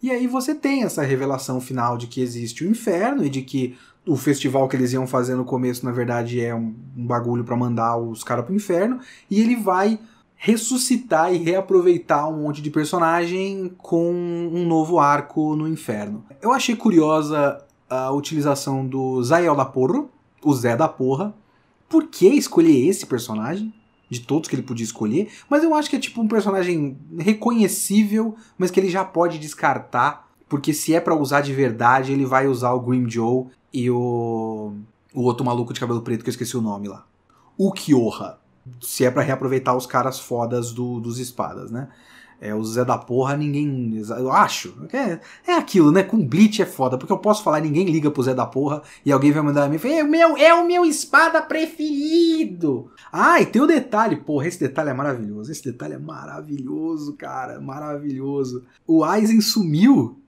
[0.00, 3.76] E aí você tem essa revelação final de que existe o inferno e de que
[4.06, 7.56] o festival que eles iam fazer no começo, na verdade, é um, um bagulho para
[7.56, 9.00] mandar os caras pro inferno.
[9.28, 9.98] E ele vai
[10.42, 16.24] ressuscitar e reaproveitar um monte de personagem com um novo arco no inferno.
[16.40, 20.06] Eu achei curiosa a utilização do Zael da Porra,
[20.42, 21.34] o Zé da Porra.
[21.90, 23.70] Por que escolher esse personagem?
[24.08, 28.34] De todos que ele podia escolher, mas eu acho que é tipo um personagem reconhecível,
[28.56, 32.48] mas que ele já pode descartar, porque se é para usar de verdade, ele vai
[32.48, 34.72] usar o Grim Joe e o
[35.12, 37.04] o outro maluco de cabelo preto que eu esqueci o nome lá.
[37.58, 38.38] O Kyoha
[38.80, 41.88] se é para reaproveitar os caras fodas do, dos espadas, né?
[42.40, 44.02] É, o Zé da Porra, ninguém.
[44.18, 44.74] Eu acho.
[44.92, 46.02] É, é aquilo, né?
[46.02, 49.12] Com Bleach é foda, porque eu posso falar, ninguém liga pro Zé da Porra e
[49.12, 52.90] alguém vai mandar a mim e é meu, é o meu espada preferido.
[53.12, 55.52] Ah, e tem o detalhe, porra, esse detalhe é maravilhoso.
[55.52, 57.60] Esse detalhe é maravilhoso, cara.
[57.60, 58.64] Maravilhoso.
[58.86, 60.18] O Aizen sumiu.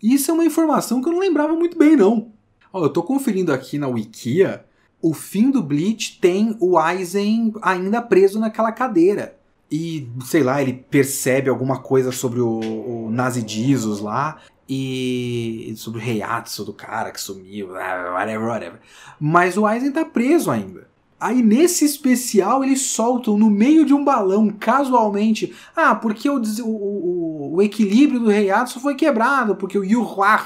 [0.00, 2.30] Isso é uma informação que eu não lembrava muito bem, não.
[2.72, 4.64] Ó, eu tô conferindo aqui na Wikia.
[5.06, 9.38] O fim do Bleach tem o Aizen ainda preso naquela cadeira
[9.70, 14.38] e, sei lá, ele percebe alguma coisa sobre o, o Nazi Jesus lá
[14.68, 18.80] e sobre o Reiatsu do cara que sumiu, whatever, whatever.
[19.20, 20.88] Mas o Aizen tá preso ainda.
[21.20, 27.54] Aí nesse especial eles soltam no meio de um balão, casualmente, ah, porque o, o,
[27.54, 30.44] o equilíbrio do Reiatsu foi quebrado, porque o Yuhua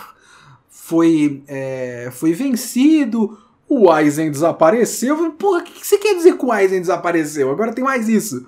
[0.68, 3.38] foi, é, foi vencido,
[3.71, 5.31] o Aizen desapareceu.
[5.35, 7.53] Porra, o que, você quer dizer que o Aizen desapareceu?
[7.53, 8.45] Agora tem mais isso.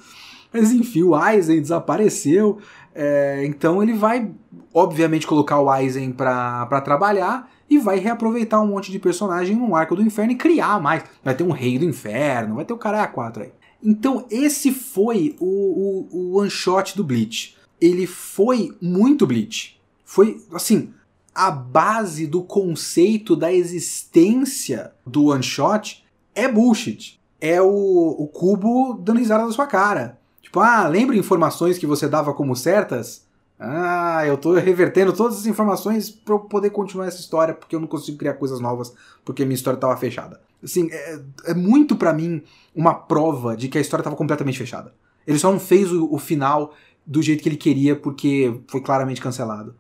[0.53, 2.59] Mas enfim, o Aizen desapareceu.
[2.93, 4.29] É, então ele vai,
[4.75, 9.77] obviamente, colocar o Aizen pra, pra trabalhar e vai reaproveitar um monte de personagem no
[9.77, 11.05] arco do inferno e criar mais.
[11.23, 13.53] Vai ter um rei do inferno, vai ter o cara A4 aí.
[13.81, 17.57] Então esse foi o, o, o one shot do Bleach.
[17.81, 19.81] Ele foi muito Bleach.
[20.05, 20.93] Foi, assim,
[21.35, 27.21] a base do conceito da existência do one shot é bullshit.
[27.41, 30.19] É o, o cubo dando risada na sua cara.
[30.41, 33.27] Tipo, ah, lembra informações que você dava como certas?
[33.59, 37.81] Ah, eu tô revertendo todas as informações para eu poder continuar essa história, porque eu
[37.81, 38.93] não consigo criar coisas novas,
[39.25, 40.41] porque minha história tava fechada.
[40.63, 42.43] Assim, é, é muito para mim
[42.75, 44.93] uma prova de que a história tava completamente fechada.
[45.27, 46.75] Ele só não fez o, o final
[47.07, 49.75] do jeito que ele queria, porque foi claramente cancelado.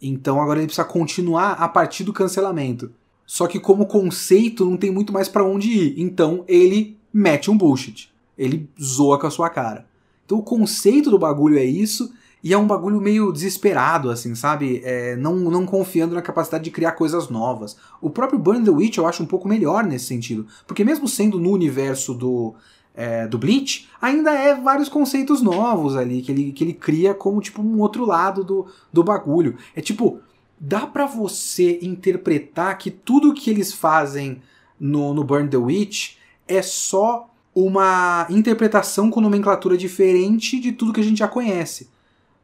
[0.00, 2.90] Então agora ele precisa continuar a partir do cancelamento.
[3.26, 5.94] Só que como conceito não tem muito mais para onde ir.
[6.00, 8.12] Então ele mete um bullshit.
[8.36, 9.86] Ele zoa com a sua cara.
[10.24, 14.80] Então o conceito do bagulho é isso, e é um bagulho meio desesperado, assim, sabe?
[14.84, 17.76] É, não, não confiando na capacidade de criar coisas novas.
[18.00, 21.40] O próprio Burn the Witch eu acho um pouco melhor nesse sentido, porque mesmo sendo
[21.40, 22.54] no universo do,
[22.96, 27.42] é, do Bleach, ainda é vários conceitos novos ali, que ele, que ele cria como
[27.42, 29.56] tipo um outro lado do, do bagulho.
[29.74, 30.20] É tipo,
[30.58, 34.40] dá para você interpretar que tudo que eles fazem
[34.80, 36.16] no, no Burn the Witch
[36.48, 41.90] é só uma interpretação com nomenclatura diferente de tudo que a gente já conhece.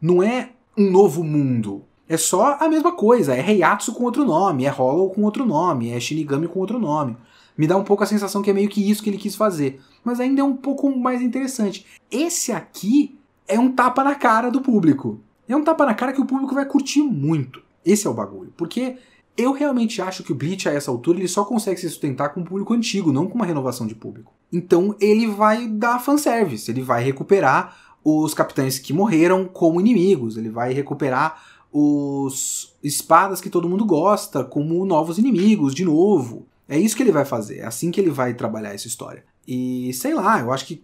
[0.00, 1.84] Não é um novo mundo.
[2.08, 3.34] É só a mesma coisa.
[3.34, 7.16] É Heiatsu com outro nome, é Hollow com outro nome, é Shinigami com outro nome.
[7.56, 9.80] Me dá um pouco a sensação que é meio que isso que ele quis fazer.
[10.04, 11.86] Mas ainda é um pouco mais interessante.
[12.10, 15.20] Esse aqui é um tapa na cara do público.
[15.48, 17.62] É um tapa na cara que o público vai curtir muito.
[17.84, 18.52] Esse é o bagulho.
[18.56, 18.96] Porque
[19.36, 22.40] eu realmente acho que o Bleach, a essa altura, ele só consegue se sustentar com
[22.40, 24.32] o público antigo, não com uma renovação de público.
[24.52, 30.50] Então ele vai dar fanservice, ele vai recuperar os capitães que morreram como inimigos, ele
[30.50, 36.46] vai recuperar os espadas que todo mundo gosta como novos inimigos, de novo.
[36.68, 39.24] É isso que ele vai fazer, é assim que ele vai trabalhar essa história.
[39.46, 40.82] E sei lá, eu acho que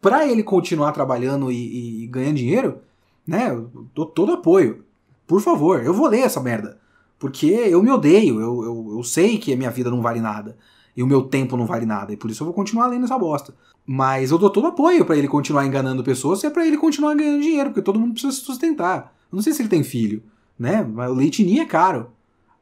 [0.00, 2.78] para ele continuar trabalhando e, e ganhando dinheiro,
[3.26, 4.84] né, eu dou todo apoio.
[5.26, 6.78] Por favor, eu vou ler essa merda.
[7.18, 10.56] Porque eu me odeio, eu, eu, eu sei que a minha vida não vale nada.
[10.96, 12.12] E o meu tempo não vale nada.
[12.12, 13.54] E por isso eu vou continuar lendo essa bosta.
[13.84, 17.14] Mas eu dou todo apoio para ele continuar enganando pessoas e é pra ele continuar
[17.14, 19.14] ganhando dinheiro, porque todo mundo precisa se sustentar.
[19.30, 20.22] Eu não sei se ele tem filho,
[20.58, 20.82] né?
[20.84, 22.10] Mas o leite ninho é caro.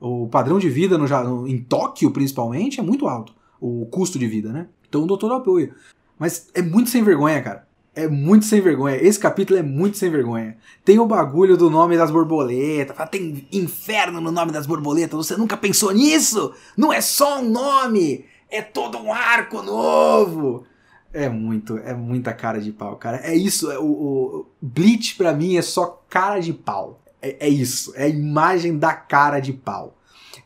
[0.01, 3.35] O padrão de vida no, em Tóquio, principalmente, é muito alto.
[3.61, 4.69] O custo de vida, né?
[4.89, 5.75] Então eu dou todo apoio.
[6.19, 7.67] Mas é muito sem vergonha, cara.
[7.95, 8.97] É muito sem vergonha.
[8.97, 10.57] Esse capítulo é muito sem vergonha.
[10.85, 12.97] Tem o bagulho do nome das borboletas.
[13.09, 15.17] Tem inferno no nome das borboletas.
[15.17, 16.53] Você nunca pensou nisso?
[16.77, 18.25] Não é só um nome.
[18.51, 20.65] É todo um arco novo.
[21.13, 23.19] É muito, é muita cara de pau, cara.
[23.19, 23.71] É isso.
[23.71, 27.01] É o, o Bleach para mim é só cara de pau.
[27.25, 27.93] É, é isso.
[27.97, 29.97] É a imagem da cara de pau.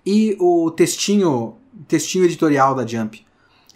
[0.04, 3.26] E o textinho, textinho editorial da Jump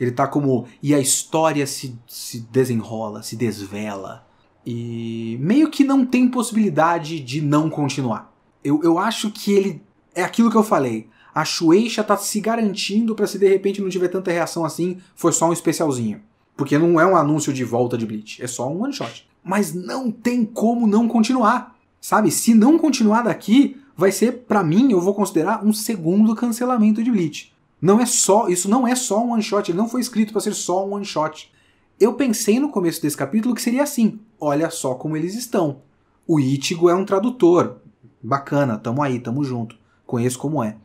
[0.03, 0.67] ele tá como.
[0.83, 4.27] E a história se, se desenrola, se desvela.
[4.65, 8.33] E meio que não tem possibilidade de não continuar.
[8.65, 9.83] Eu, eu acho que ele.
[10.15, 11.09] É aquilo que eu falei.
[11.35, 15.33] A Shueisha tá se garantindo para se de repente não tiver tanta reação assim, foi
[15.33, 16.21] só um especialzinho.
[16.55, 19.27] Porque não é um anúncio de volta de Bleach, é só um one shot.
[19.43, 21.72] Mas não tem como não continuar.
[22.03, 22.33] Sabe?
[22.33, 27.13] Se não continuar daqui, vai ser, para mim, eu vou considerar um segundo cancelamento de
[27.13, 27.53] Bleach.
[27.81, 30.41] Não é só, isso não é só um one shot, ele não foi escrito para
[30.41, 31.53] ser só um one shot.
[32.01, 35.81] Eu pensei no começo desse capítulo que seria assim: olha só como eles estão.
[36.27, 37.77] O Ichigo é um tradutor.
[38.21, 39.77] Bacana, tamo aí, tamo junto.
[40.05, 40.77] Conheço como é.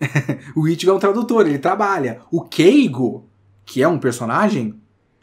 [0.56, 2.20] o Ichigo é um tradutor, ele trabalha.
[2.32, 3.24] O Keigo,
[3.64, 4.74] que é um personagem,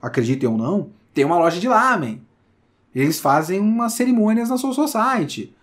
[0.01, 2.21] acreditem ou não, tem uma loja de lamen.
[2.93, 5.53] Eles fazem umas cerimônias na Soul Society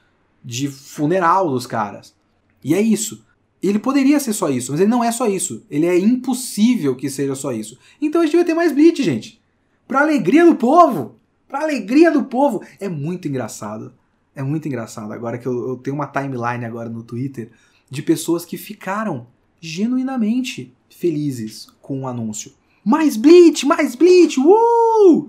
[0.44, 2.14] de funeral dos caras.
[2.62, 3.24] E é isso.
[3.62, 5.64] Ele poderia ser só isso, mas ele não é só isso.
[5.68, 7.78] Ele é impossível que seja só isso.
[8.00, 9.40] Então a gente vai ter mais Bleach, gente.
[9.86, 11.16] Pra alegria do povo.
[11.48, 12.62] Pra alegria do povo.
[12.78, 13.92] É muito engraçado.
[14.34, 15.12] É muito engraçado.
[15.12, 17.50] Agora que eu, eu tenho uma timeline agora no Twitter
[17.90, 19.26] de pessoas que ficaram
[19.60, 22.52] genuinamente felizes com o anúncio.
[22.84, 25.28] Mais Bleach, mais Bleach, uh!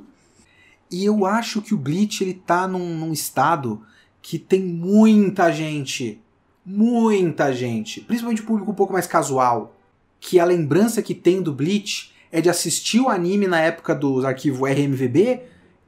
[0.91, 3.81] E eu acho que o Bleach ele tá num, num estado
[4.21, 6.21] que tem muita gente
[6.69, 9.75] muita gente, principalmente o público um pouco mais casual,
[10.19, 14.23] que a lembrança que tem do Bleach é de assistir o anime na época dos
[14.23, 15.41] arquivos RMVB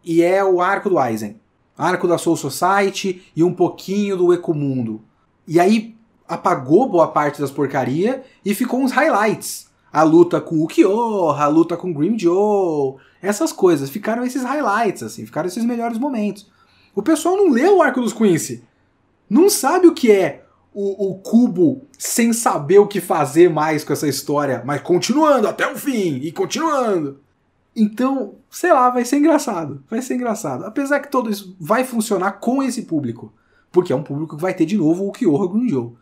[0.03, 1.39] e é o arco do Aizen.
[1.77, 5.01] Arco da Soul Society e um pouquinho do Ecomundo.
[5.47, 5.95] E aí
[6.27, 9.69] apagou boa parte das porcaria e ficou uns highlights.
[9.93, 13.89] A luta com o Kyoha, a luta com o Grim Joe, essas coisas.
[13.89, 16.49] Ficaram esses highlights, assim, ficaram esses melhores momentos.
[16.95, 18.63] O pessoal não leu o arco dos Quincy.
[19.29, 20.43] Não sabe o que é
[20.73, 25.71] o, o Cubo sem saber o que fazer mais com essa história, mas continuando até
[25.71, 27.19] o fim e continuando.
[27.75, 29.83] Então, sei lá, vai ser engraçado.
[29.89, 30.65] Vai ser engraçado.
[30.65, 33.33] Apesar que tudo isso vai funcionar com esse público.
[33.71, 35.95] Porque é um público que vai ter de novo o Kyoha Gunjo.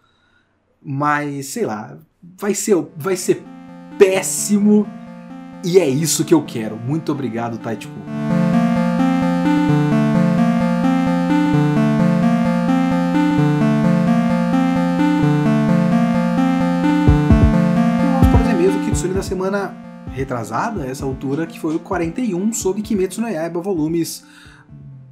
[0.82, 3.44] Mas, sei lá, vai ser, vai ser
[4.00, 4.88] péssimo.
[5.64, 6.78] E é isso que eu quero.
[6.78, 8.00] Muito obrigado, Taichiku.
[19.20, 19.76] da semana
[20.14, 24.26] retrasada, essa altura, que foi o 41 sobre Kimetsu no Yaiba, volumes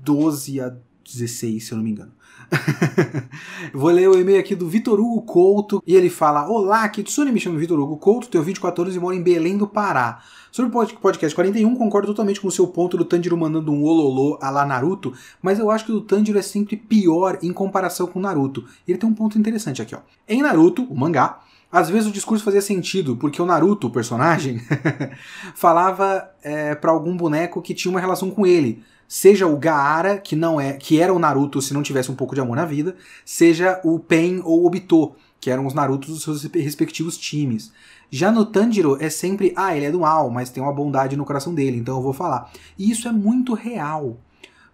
[0.02, 0.74] 12 a
[1.12, 2.12] 16, se eu não me engano.
[3.74, 7.40] Vou ler o e-mail aqui do Vitor Hugo Couto e ele fala: Olá, Kitsune, me
[7.40, 10.22] chamo Vitor Hugo Couto, tenho 24 anos e moro em Belém do Pará.
[10.52, 14.40] Sobre o podcast 41, concordo totalmente com o seu ponto do Tanjiro mandando um ololô
[14.42, 18.18] a lá Naruto, mas eu acho que o Tanjiro é sempre pior em comparação com
[18.18, 18.66] o Naruto.
[18.88, 20.00] Ele tem um ponto interessante aqui, ó.
[20.28, 21.42] Em Naruto, o mangá,
[21.72, 24.62] às vezes o discurso fazia sentido, porque o Naruto, o personagem,
[25.54, 28.84] falava é, para algum boneco que tinha uma relação com ele.
[29.08, 32.36] Seja o Gaara, que não é, que era o Naruto se não tivesse um pouco
[32.36, 36.24] de amor na vida, seja o Pen ou o Obito, que eram os Narutos dos
[36.24, 37.72] seus respectivos times.
[38.12, 41.26] Já no Tanjiro é sempre, ah, ele é do mal, mas tem uma bondade no
[41.26, 42.52] coração dele, então eu vou falar.
[42.78, 44.18] E isso é muito real,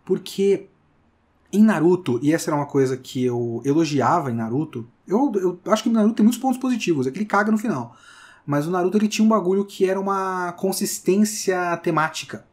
[0.04, 0.68] porque
[1.52, 5.84] em Naruto, e essa era uma coisa que eu elogiava em Naruto, eu, eu acho
[5.84, 7.96] que Naruto tem muitos pontos positivos, é que ele caga no final.
[8.46, 12.46] Mas o Naruto ele tinha um bagulho que era uma consistência temática.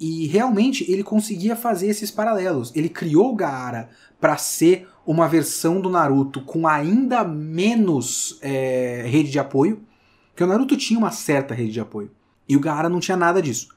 [0.00, 2.72] E realmente ele conseguia fazer esses paralelos.
[2.74, 3.88] Ele criou o Gaara
[4.20, 9.80] para ser uma versão do Naruto com ainda menos é, rede de apoio.
[10.28, 12.10] Porque o Naruto tinha uma certa rede de apoio.
[12.48, 13.68] E o Gaara não tinha nada disso.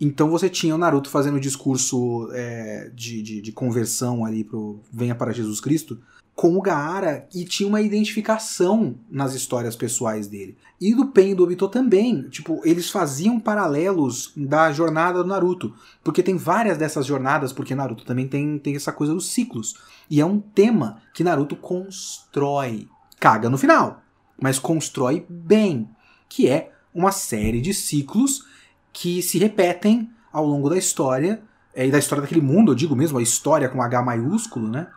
[0.00, 4.80] Então você tinha o Naruto fazendo o discurso é, de, de, de, conversão ali pro
[4.90, 6.00] Venha para Jesus Cristo
[6.40, 10.56] com o Gaara e tinha uma identificação nas histórias pessoais dele.
[10.80, 12.30] E do Pen e do Obito também.
[12.30, 15.74] Tipo, eles faziam paralelos da jornada do Naruto.
[16.02, 19.74] Porque tem várias dessas jornadas, porque Naruto também tem, tem essa coisa dos ciclos.
[20.08, 22.88] E é um tema que Naruto constrói.
[23.18, 24.00] Caga no final,
[24.40, 25.90] mas constrói bem.
[26.26, 28.46] Que é uma série de ciclos
[28.94, 31.42] que se repetem ao longo da história.
[31.74, 34.88] É, e da história daquele mundo, eu digo mesmo, a história com H maiúsculo, né?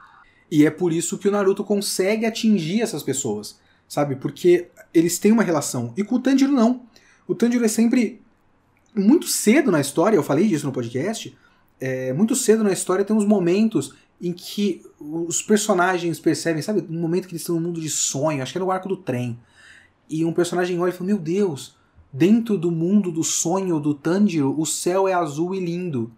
[0.54, 4.16] E é por isso que o Naruto consegue atingir essas pessoas, sabe?
[4.16, 5.92] Porque eles têm uma relação.
[5.98, 6.84] E com o Tanjiro não.
[7.28, 8.22] O Tanjiro é sempre
[8.94, 11.36] muito cedo na história, eu falei disso no podcast,
[11.82, 17.02] é, muito cedo na história tem uns momentos em que os personagens percebem, sabe, um
[17.02, 19.40] momento que eles estão no mundo de sonho, acho que é no arco do trem,
[20.08, 21.76] e um personagem olha e fala, meu Deus,
[22.12, 26.12] dentro do mundo do sonho do Tanjiro, o céu é azul e lindo.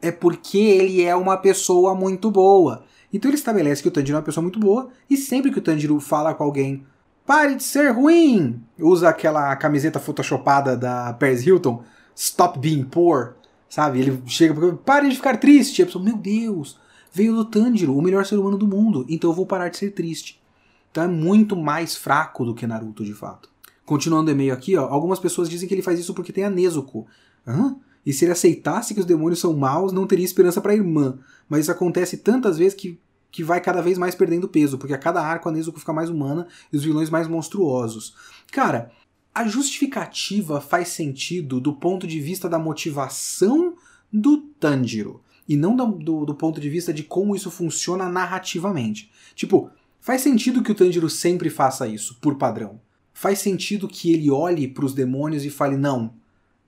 [0.00, 2.84] É porque ele é uma pessoa muito boa.
[3.14, 5.62] Então ele estabelece que o Tanjiro é uma pessoa muito boa, e sempre que o
[5.62, 6.84] Tanjiro fala com alguém,
[7.24, 11.84] pare de ser ruim, usa aquela camiseta photoshopada da Paris Hilton,
[12.16, 13.36] stop being poor,
[13.68, 14.00] sabe?
[14.00, 15.78] Ele chega para pare de ficar triste.
[15.78, 16.76] E a pessoa, meu Deus,
[17.12, 19.92] veio do Tanjiro, o melhor ser humano do mundo, então eu vou parar de ser
[19.92, 20.42] triste.
[20.90, 23.48] Então é muito mais fraco do que Naruto, de fato.
[23.86, 26.50] Continuando o e-mail aqui, ó, algumas pessoas dizem que ele faz isso porque tem a
[26.50, 27.06] Nezuko.
[27.46, 27.76] Hã?
[28.04, 31.18] E se ele aceitasse que os demônios são maus, não teria esperança para a irmã.
[31.48, 32.98] Mas isso acontece tantas vezes que
[33.34, 36.08] que vai cada vez mais perdendo peso, porque a cada arco a Nezuko fica mais
[36.08, 38.14] humana e os vilões mais monstruosos.
[38.52, 38.92] Cara,
[39.34, 43.74] a justificativa faz sentido do ponto de vista da motivação
[44.12, 49.10] do Tanjiro, e não do, do ponto de vista de como isso funciona narrativamente.
[49.34, 49.68] Tipo,
[50.00, 52.80] faz sentido que o Tanjiro sempre faça isso, por padrão.
[53.12, 56.14] Faz sentido que ele olhe para os demônios e fale: não,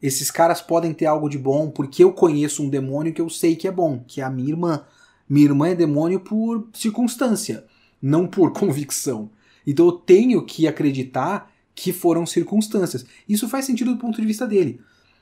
[0.03, 3.57] Esses caras podem ter algo de bom porque eu conheço um demônio que eu sei
[3.57, 4.85] que é bom, que é a minha irmã.
[5.29, 7.65] Minha irmã é demônio por circunstância,
[8.01, 9.31] não por convicção.
[9.67, 13.05] Então eu tenho que acreditar que foram circunstâncias.
[13.29, 14.81] Isso faz sentido do ponto de vista dele.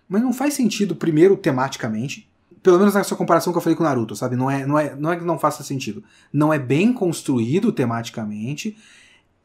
[0.08, 2.30] Mas não faz sentido, primeiro, tematicamente.
[2.62, 4.36] Pelo menos nessa comparação que eu falei com Naruto, sabe?
[4.36, 6.04] Não é, não é, não é que não faça sentido.
[6.32, 8.76] Não é bem construído tematicamente.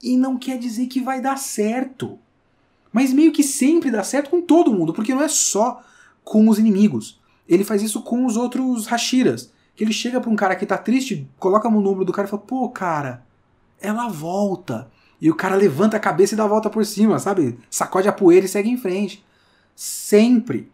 [0.02, 2.20] E não quer dizer que vai dar certo.
[2.92, 5.82] Mas meio que sempre dá certo com todo mundo, porque não é só
[6.24, 7.20] com os inimigos.
[7.48, 9.52] Ele faz isso com os outros Hashiras.
[9.76, 12.12] Que ele chega pra um cara que tá triste, coloca a mão no ombro do
[12.12, 13.24] cara e fala: pô, cara,
[13.80, 14.90] ela volta.
[15.22, 17.58] E o cara levanta a cabeça e dá a volta por cima, sabe?
[17.70, 19.24] Sacode a poeira e segue em frente.
[19.76, 20.72] Sempre.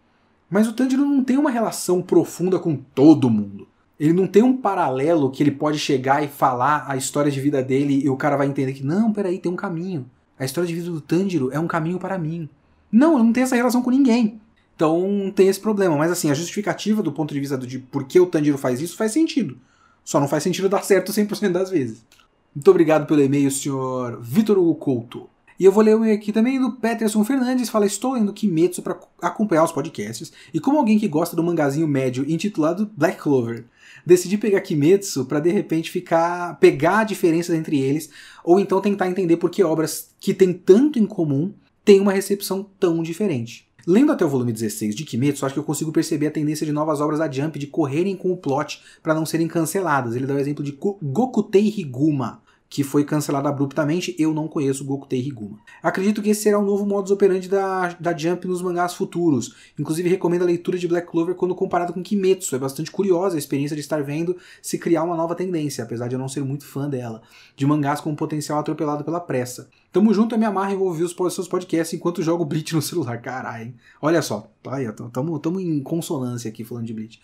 [0.49, 3.67] Mas o Tanjiro não tem uma relação profunda com todo mundo.
[3.99, 7.63] Ele não tem um paralelo que ele pode chegar e falar a história de vida
[7.63, 10.09] dele e o cara vai entender que, não, peraí, tem um caminho.
[10.37, 12.49] A história de vida do Tanjiro é um caminho para mim.
[12.91, 14.39] Não, eu não tenho essa relação com ninguém.
[14.75, 15.97] Então tem esse problema.
[15.97, 18.81] Mas assim, a justificativa do ponto de vista do, de por que o Tanjiro faz
[18.81, 19.57] isso faz sentido.
[20.03, 22.05] Só não faz sentido dar certo 100% das vezes.
[22.53, 25.29] Muito obrigado pelo e-mail, senhor Vitor Hugo Couto.
[25.59, 28.99] E eu vou ler um aqui também do Peterson Fernandes, fala, estou lendo Kimetsu para
[29.21, 33.65] acompanhar os podcasts, e como alguém que gosta do mangazinho médio intitulado Black Clover,
[34.05, 38.09] decidi pegar Kimetsu para de repente ficar pegar a diferença entre eles,
[38.43, 41.53] ou então tentar entender por que obras que têm tanto em comum
[41.83, 43.65] têm uma recepção tão diferente.
[43.87, 46.71] Lendo até o volume 16 de Kimetsu, acho que eu consigo perceber a tendência de
[46.71, 50.15] novas obras da Jump de correrem com o plot para não serem canceladas.
[50.15, 50.71] Ele dá o exemplo de
[51.03, 52.41] Gokutei Higuma,
[52.75, 55.57] que foi cancelado abruptamente, eu não conheço Gokutei Higuma.
[55.81, 59.55] Acredito que esse será o novo modus operandi da, da Jump nos mangás futuros.
[59.79, 62.53] Inclusive recomendo a leitura de Black Clover quando comparado com Kimetsu.
[62.53, 66.15] É bastante curiosa a experiência de estar vendo se criar uma nova tendência, apesar de
[66.15, 67.21] eu não ser muito fã dela,
[67.55, 69.69] de mangás com potencial atropelado pela pressa.
[69.89, 73.21] Tamo junto, eu me amarro em ouvir os seus podcasts enquanto jogo Bleach no celular.
[73.21, 77.21] Caralho, Olha só, aí, tamo, tamo em consonância aqui falando de Bleach.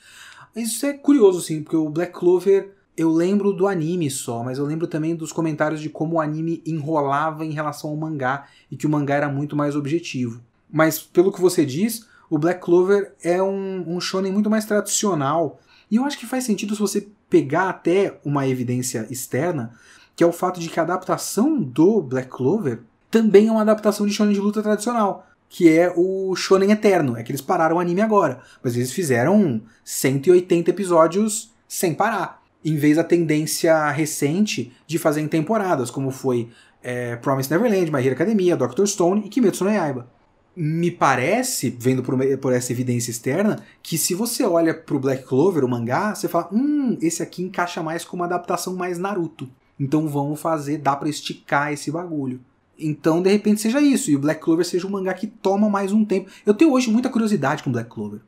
[0.56, 2.72] Isso é curioso, sim, porque o Black Clover
[3.02, 6.62] eu lembro do anime só, mas eu lembro também dos comentários de como o anime
[6.66, 10.42] enrolava em relação ao mangá e que o mangá era muito mais objetivo.
[10.72, 15.60] Mas pelo que você diz, o Black Clover é um, um shonen muito mais tradicional.
[15.90, 19.74] E eu acho que faz sentido se você pegar até uma evidência externa,
[20.16, 24.06] que é o fato de que a adaptação do Black Clover também é uma adaptação
[24.06, 27.18] de shonen de luta tradicional, que é o shonen eterno.
[27.18, 32.76] É que eles pararam o anime agora, mas eles fizeram 180 episódios sem parar em
[32.76, 36.50] vez da tendência recente de fazer em temporadas, como foi
[36.84, 40.08] é, Promise Neverland, My Hero Academia, Doctor Stone e Kimetsu no Yaiba.
[40.56, 45.64] Me parece, vendo por, por essa evidência externa, que se você olha pro Black Clover,
[45.64, 49.50] o mangá, você fala, hum, esse aqui encaixa mais com uma adaptação mais Naruto.
[49.80, 52.42] Então vamos fazer, dá para esticar esse bagulho.
[52.78, 54.10] Então, de repente, seja isso.
[54.12, 56.30] E o Black Clover seja um mangá que toma mais um tempo.
[56.46, 58.20] Eu tenho hoje muita curiosidade com Black Clover.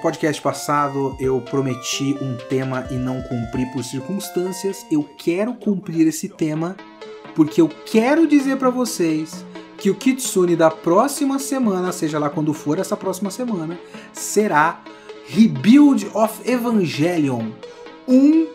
[0.00, 4.84] podcast passado eu prometi um tema e não cumpri por circunstâncias.
[4.90, 6.76] Eu quero cumprir esse tema
[7.34, 9.44] porque eu quero dizer para vocês
[9.78, 13.78] que o Kitsune da próxima semana, seja lá quando for essa próxima semana,
[14.12, 14.82] será
[15.26, 17.50] Rebuild of Evangelion
[18.06, 18.46] 1,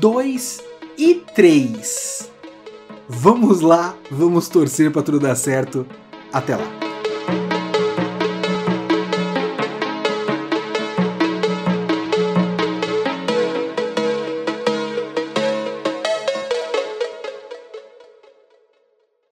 [0.00, 0.62] 2
[0.98, 2.30] e 3.
[3.08, 5.86] Vamos lá, vamos torcer para tudo dar certo.
[6.32, 6.77] Até lá.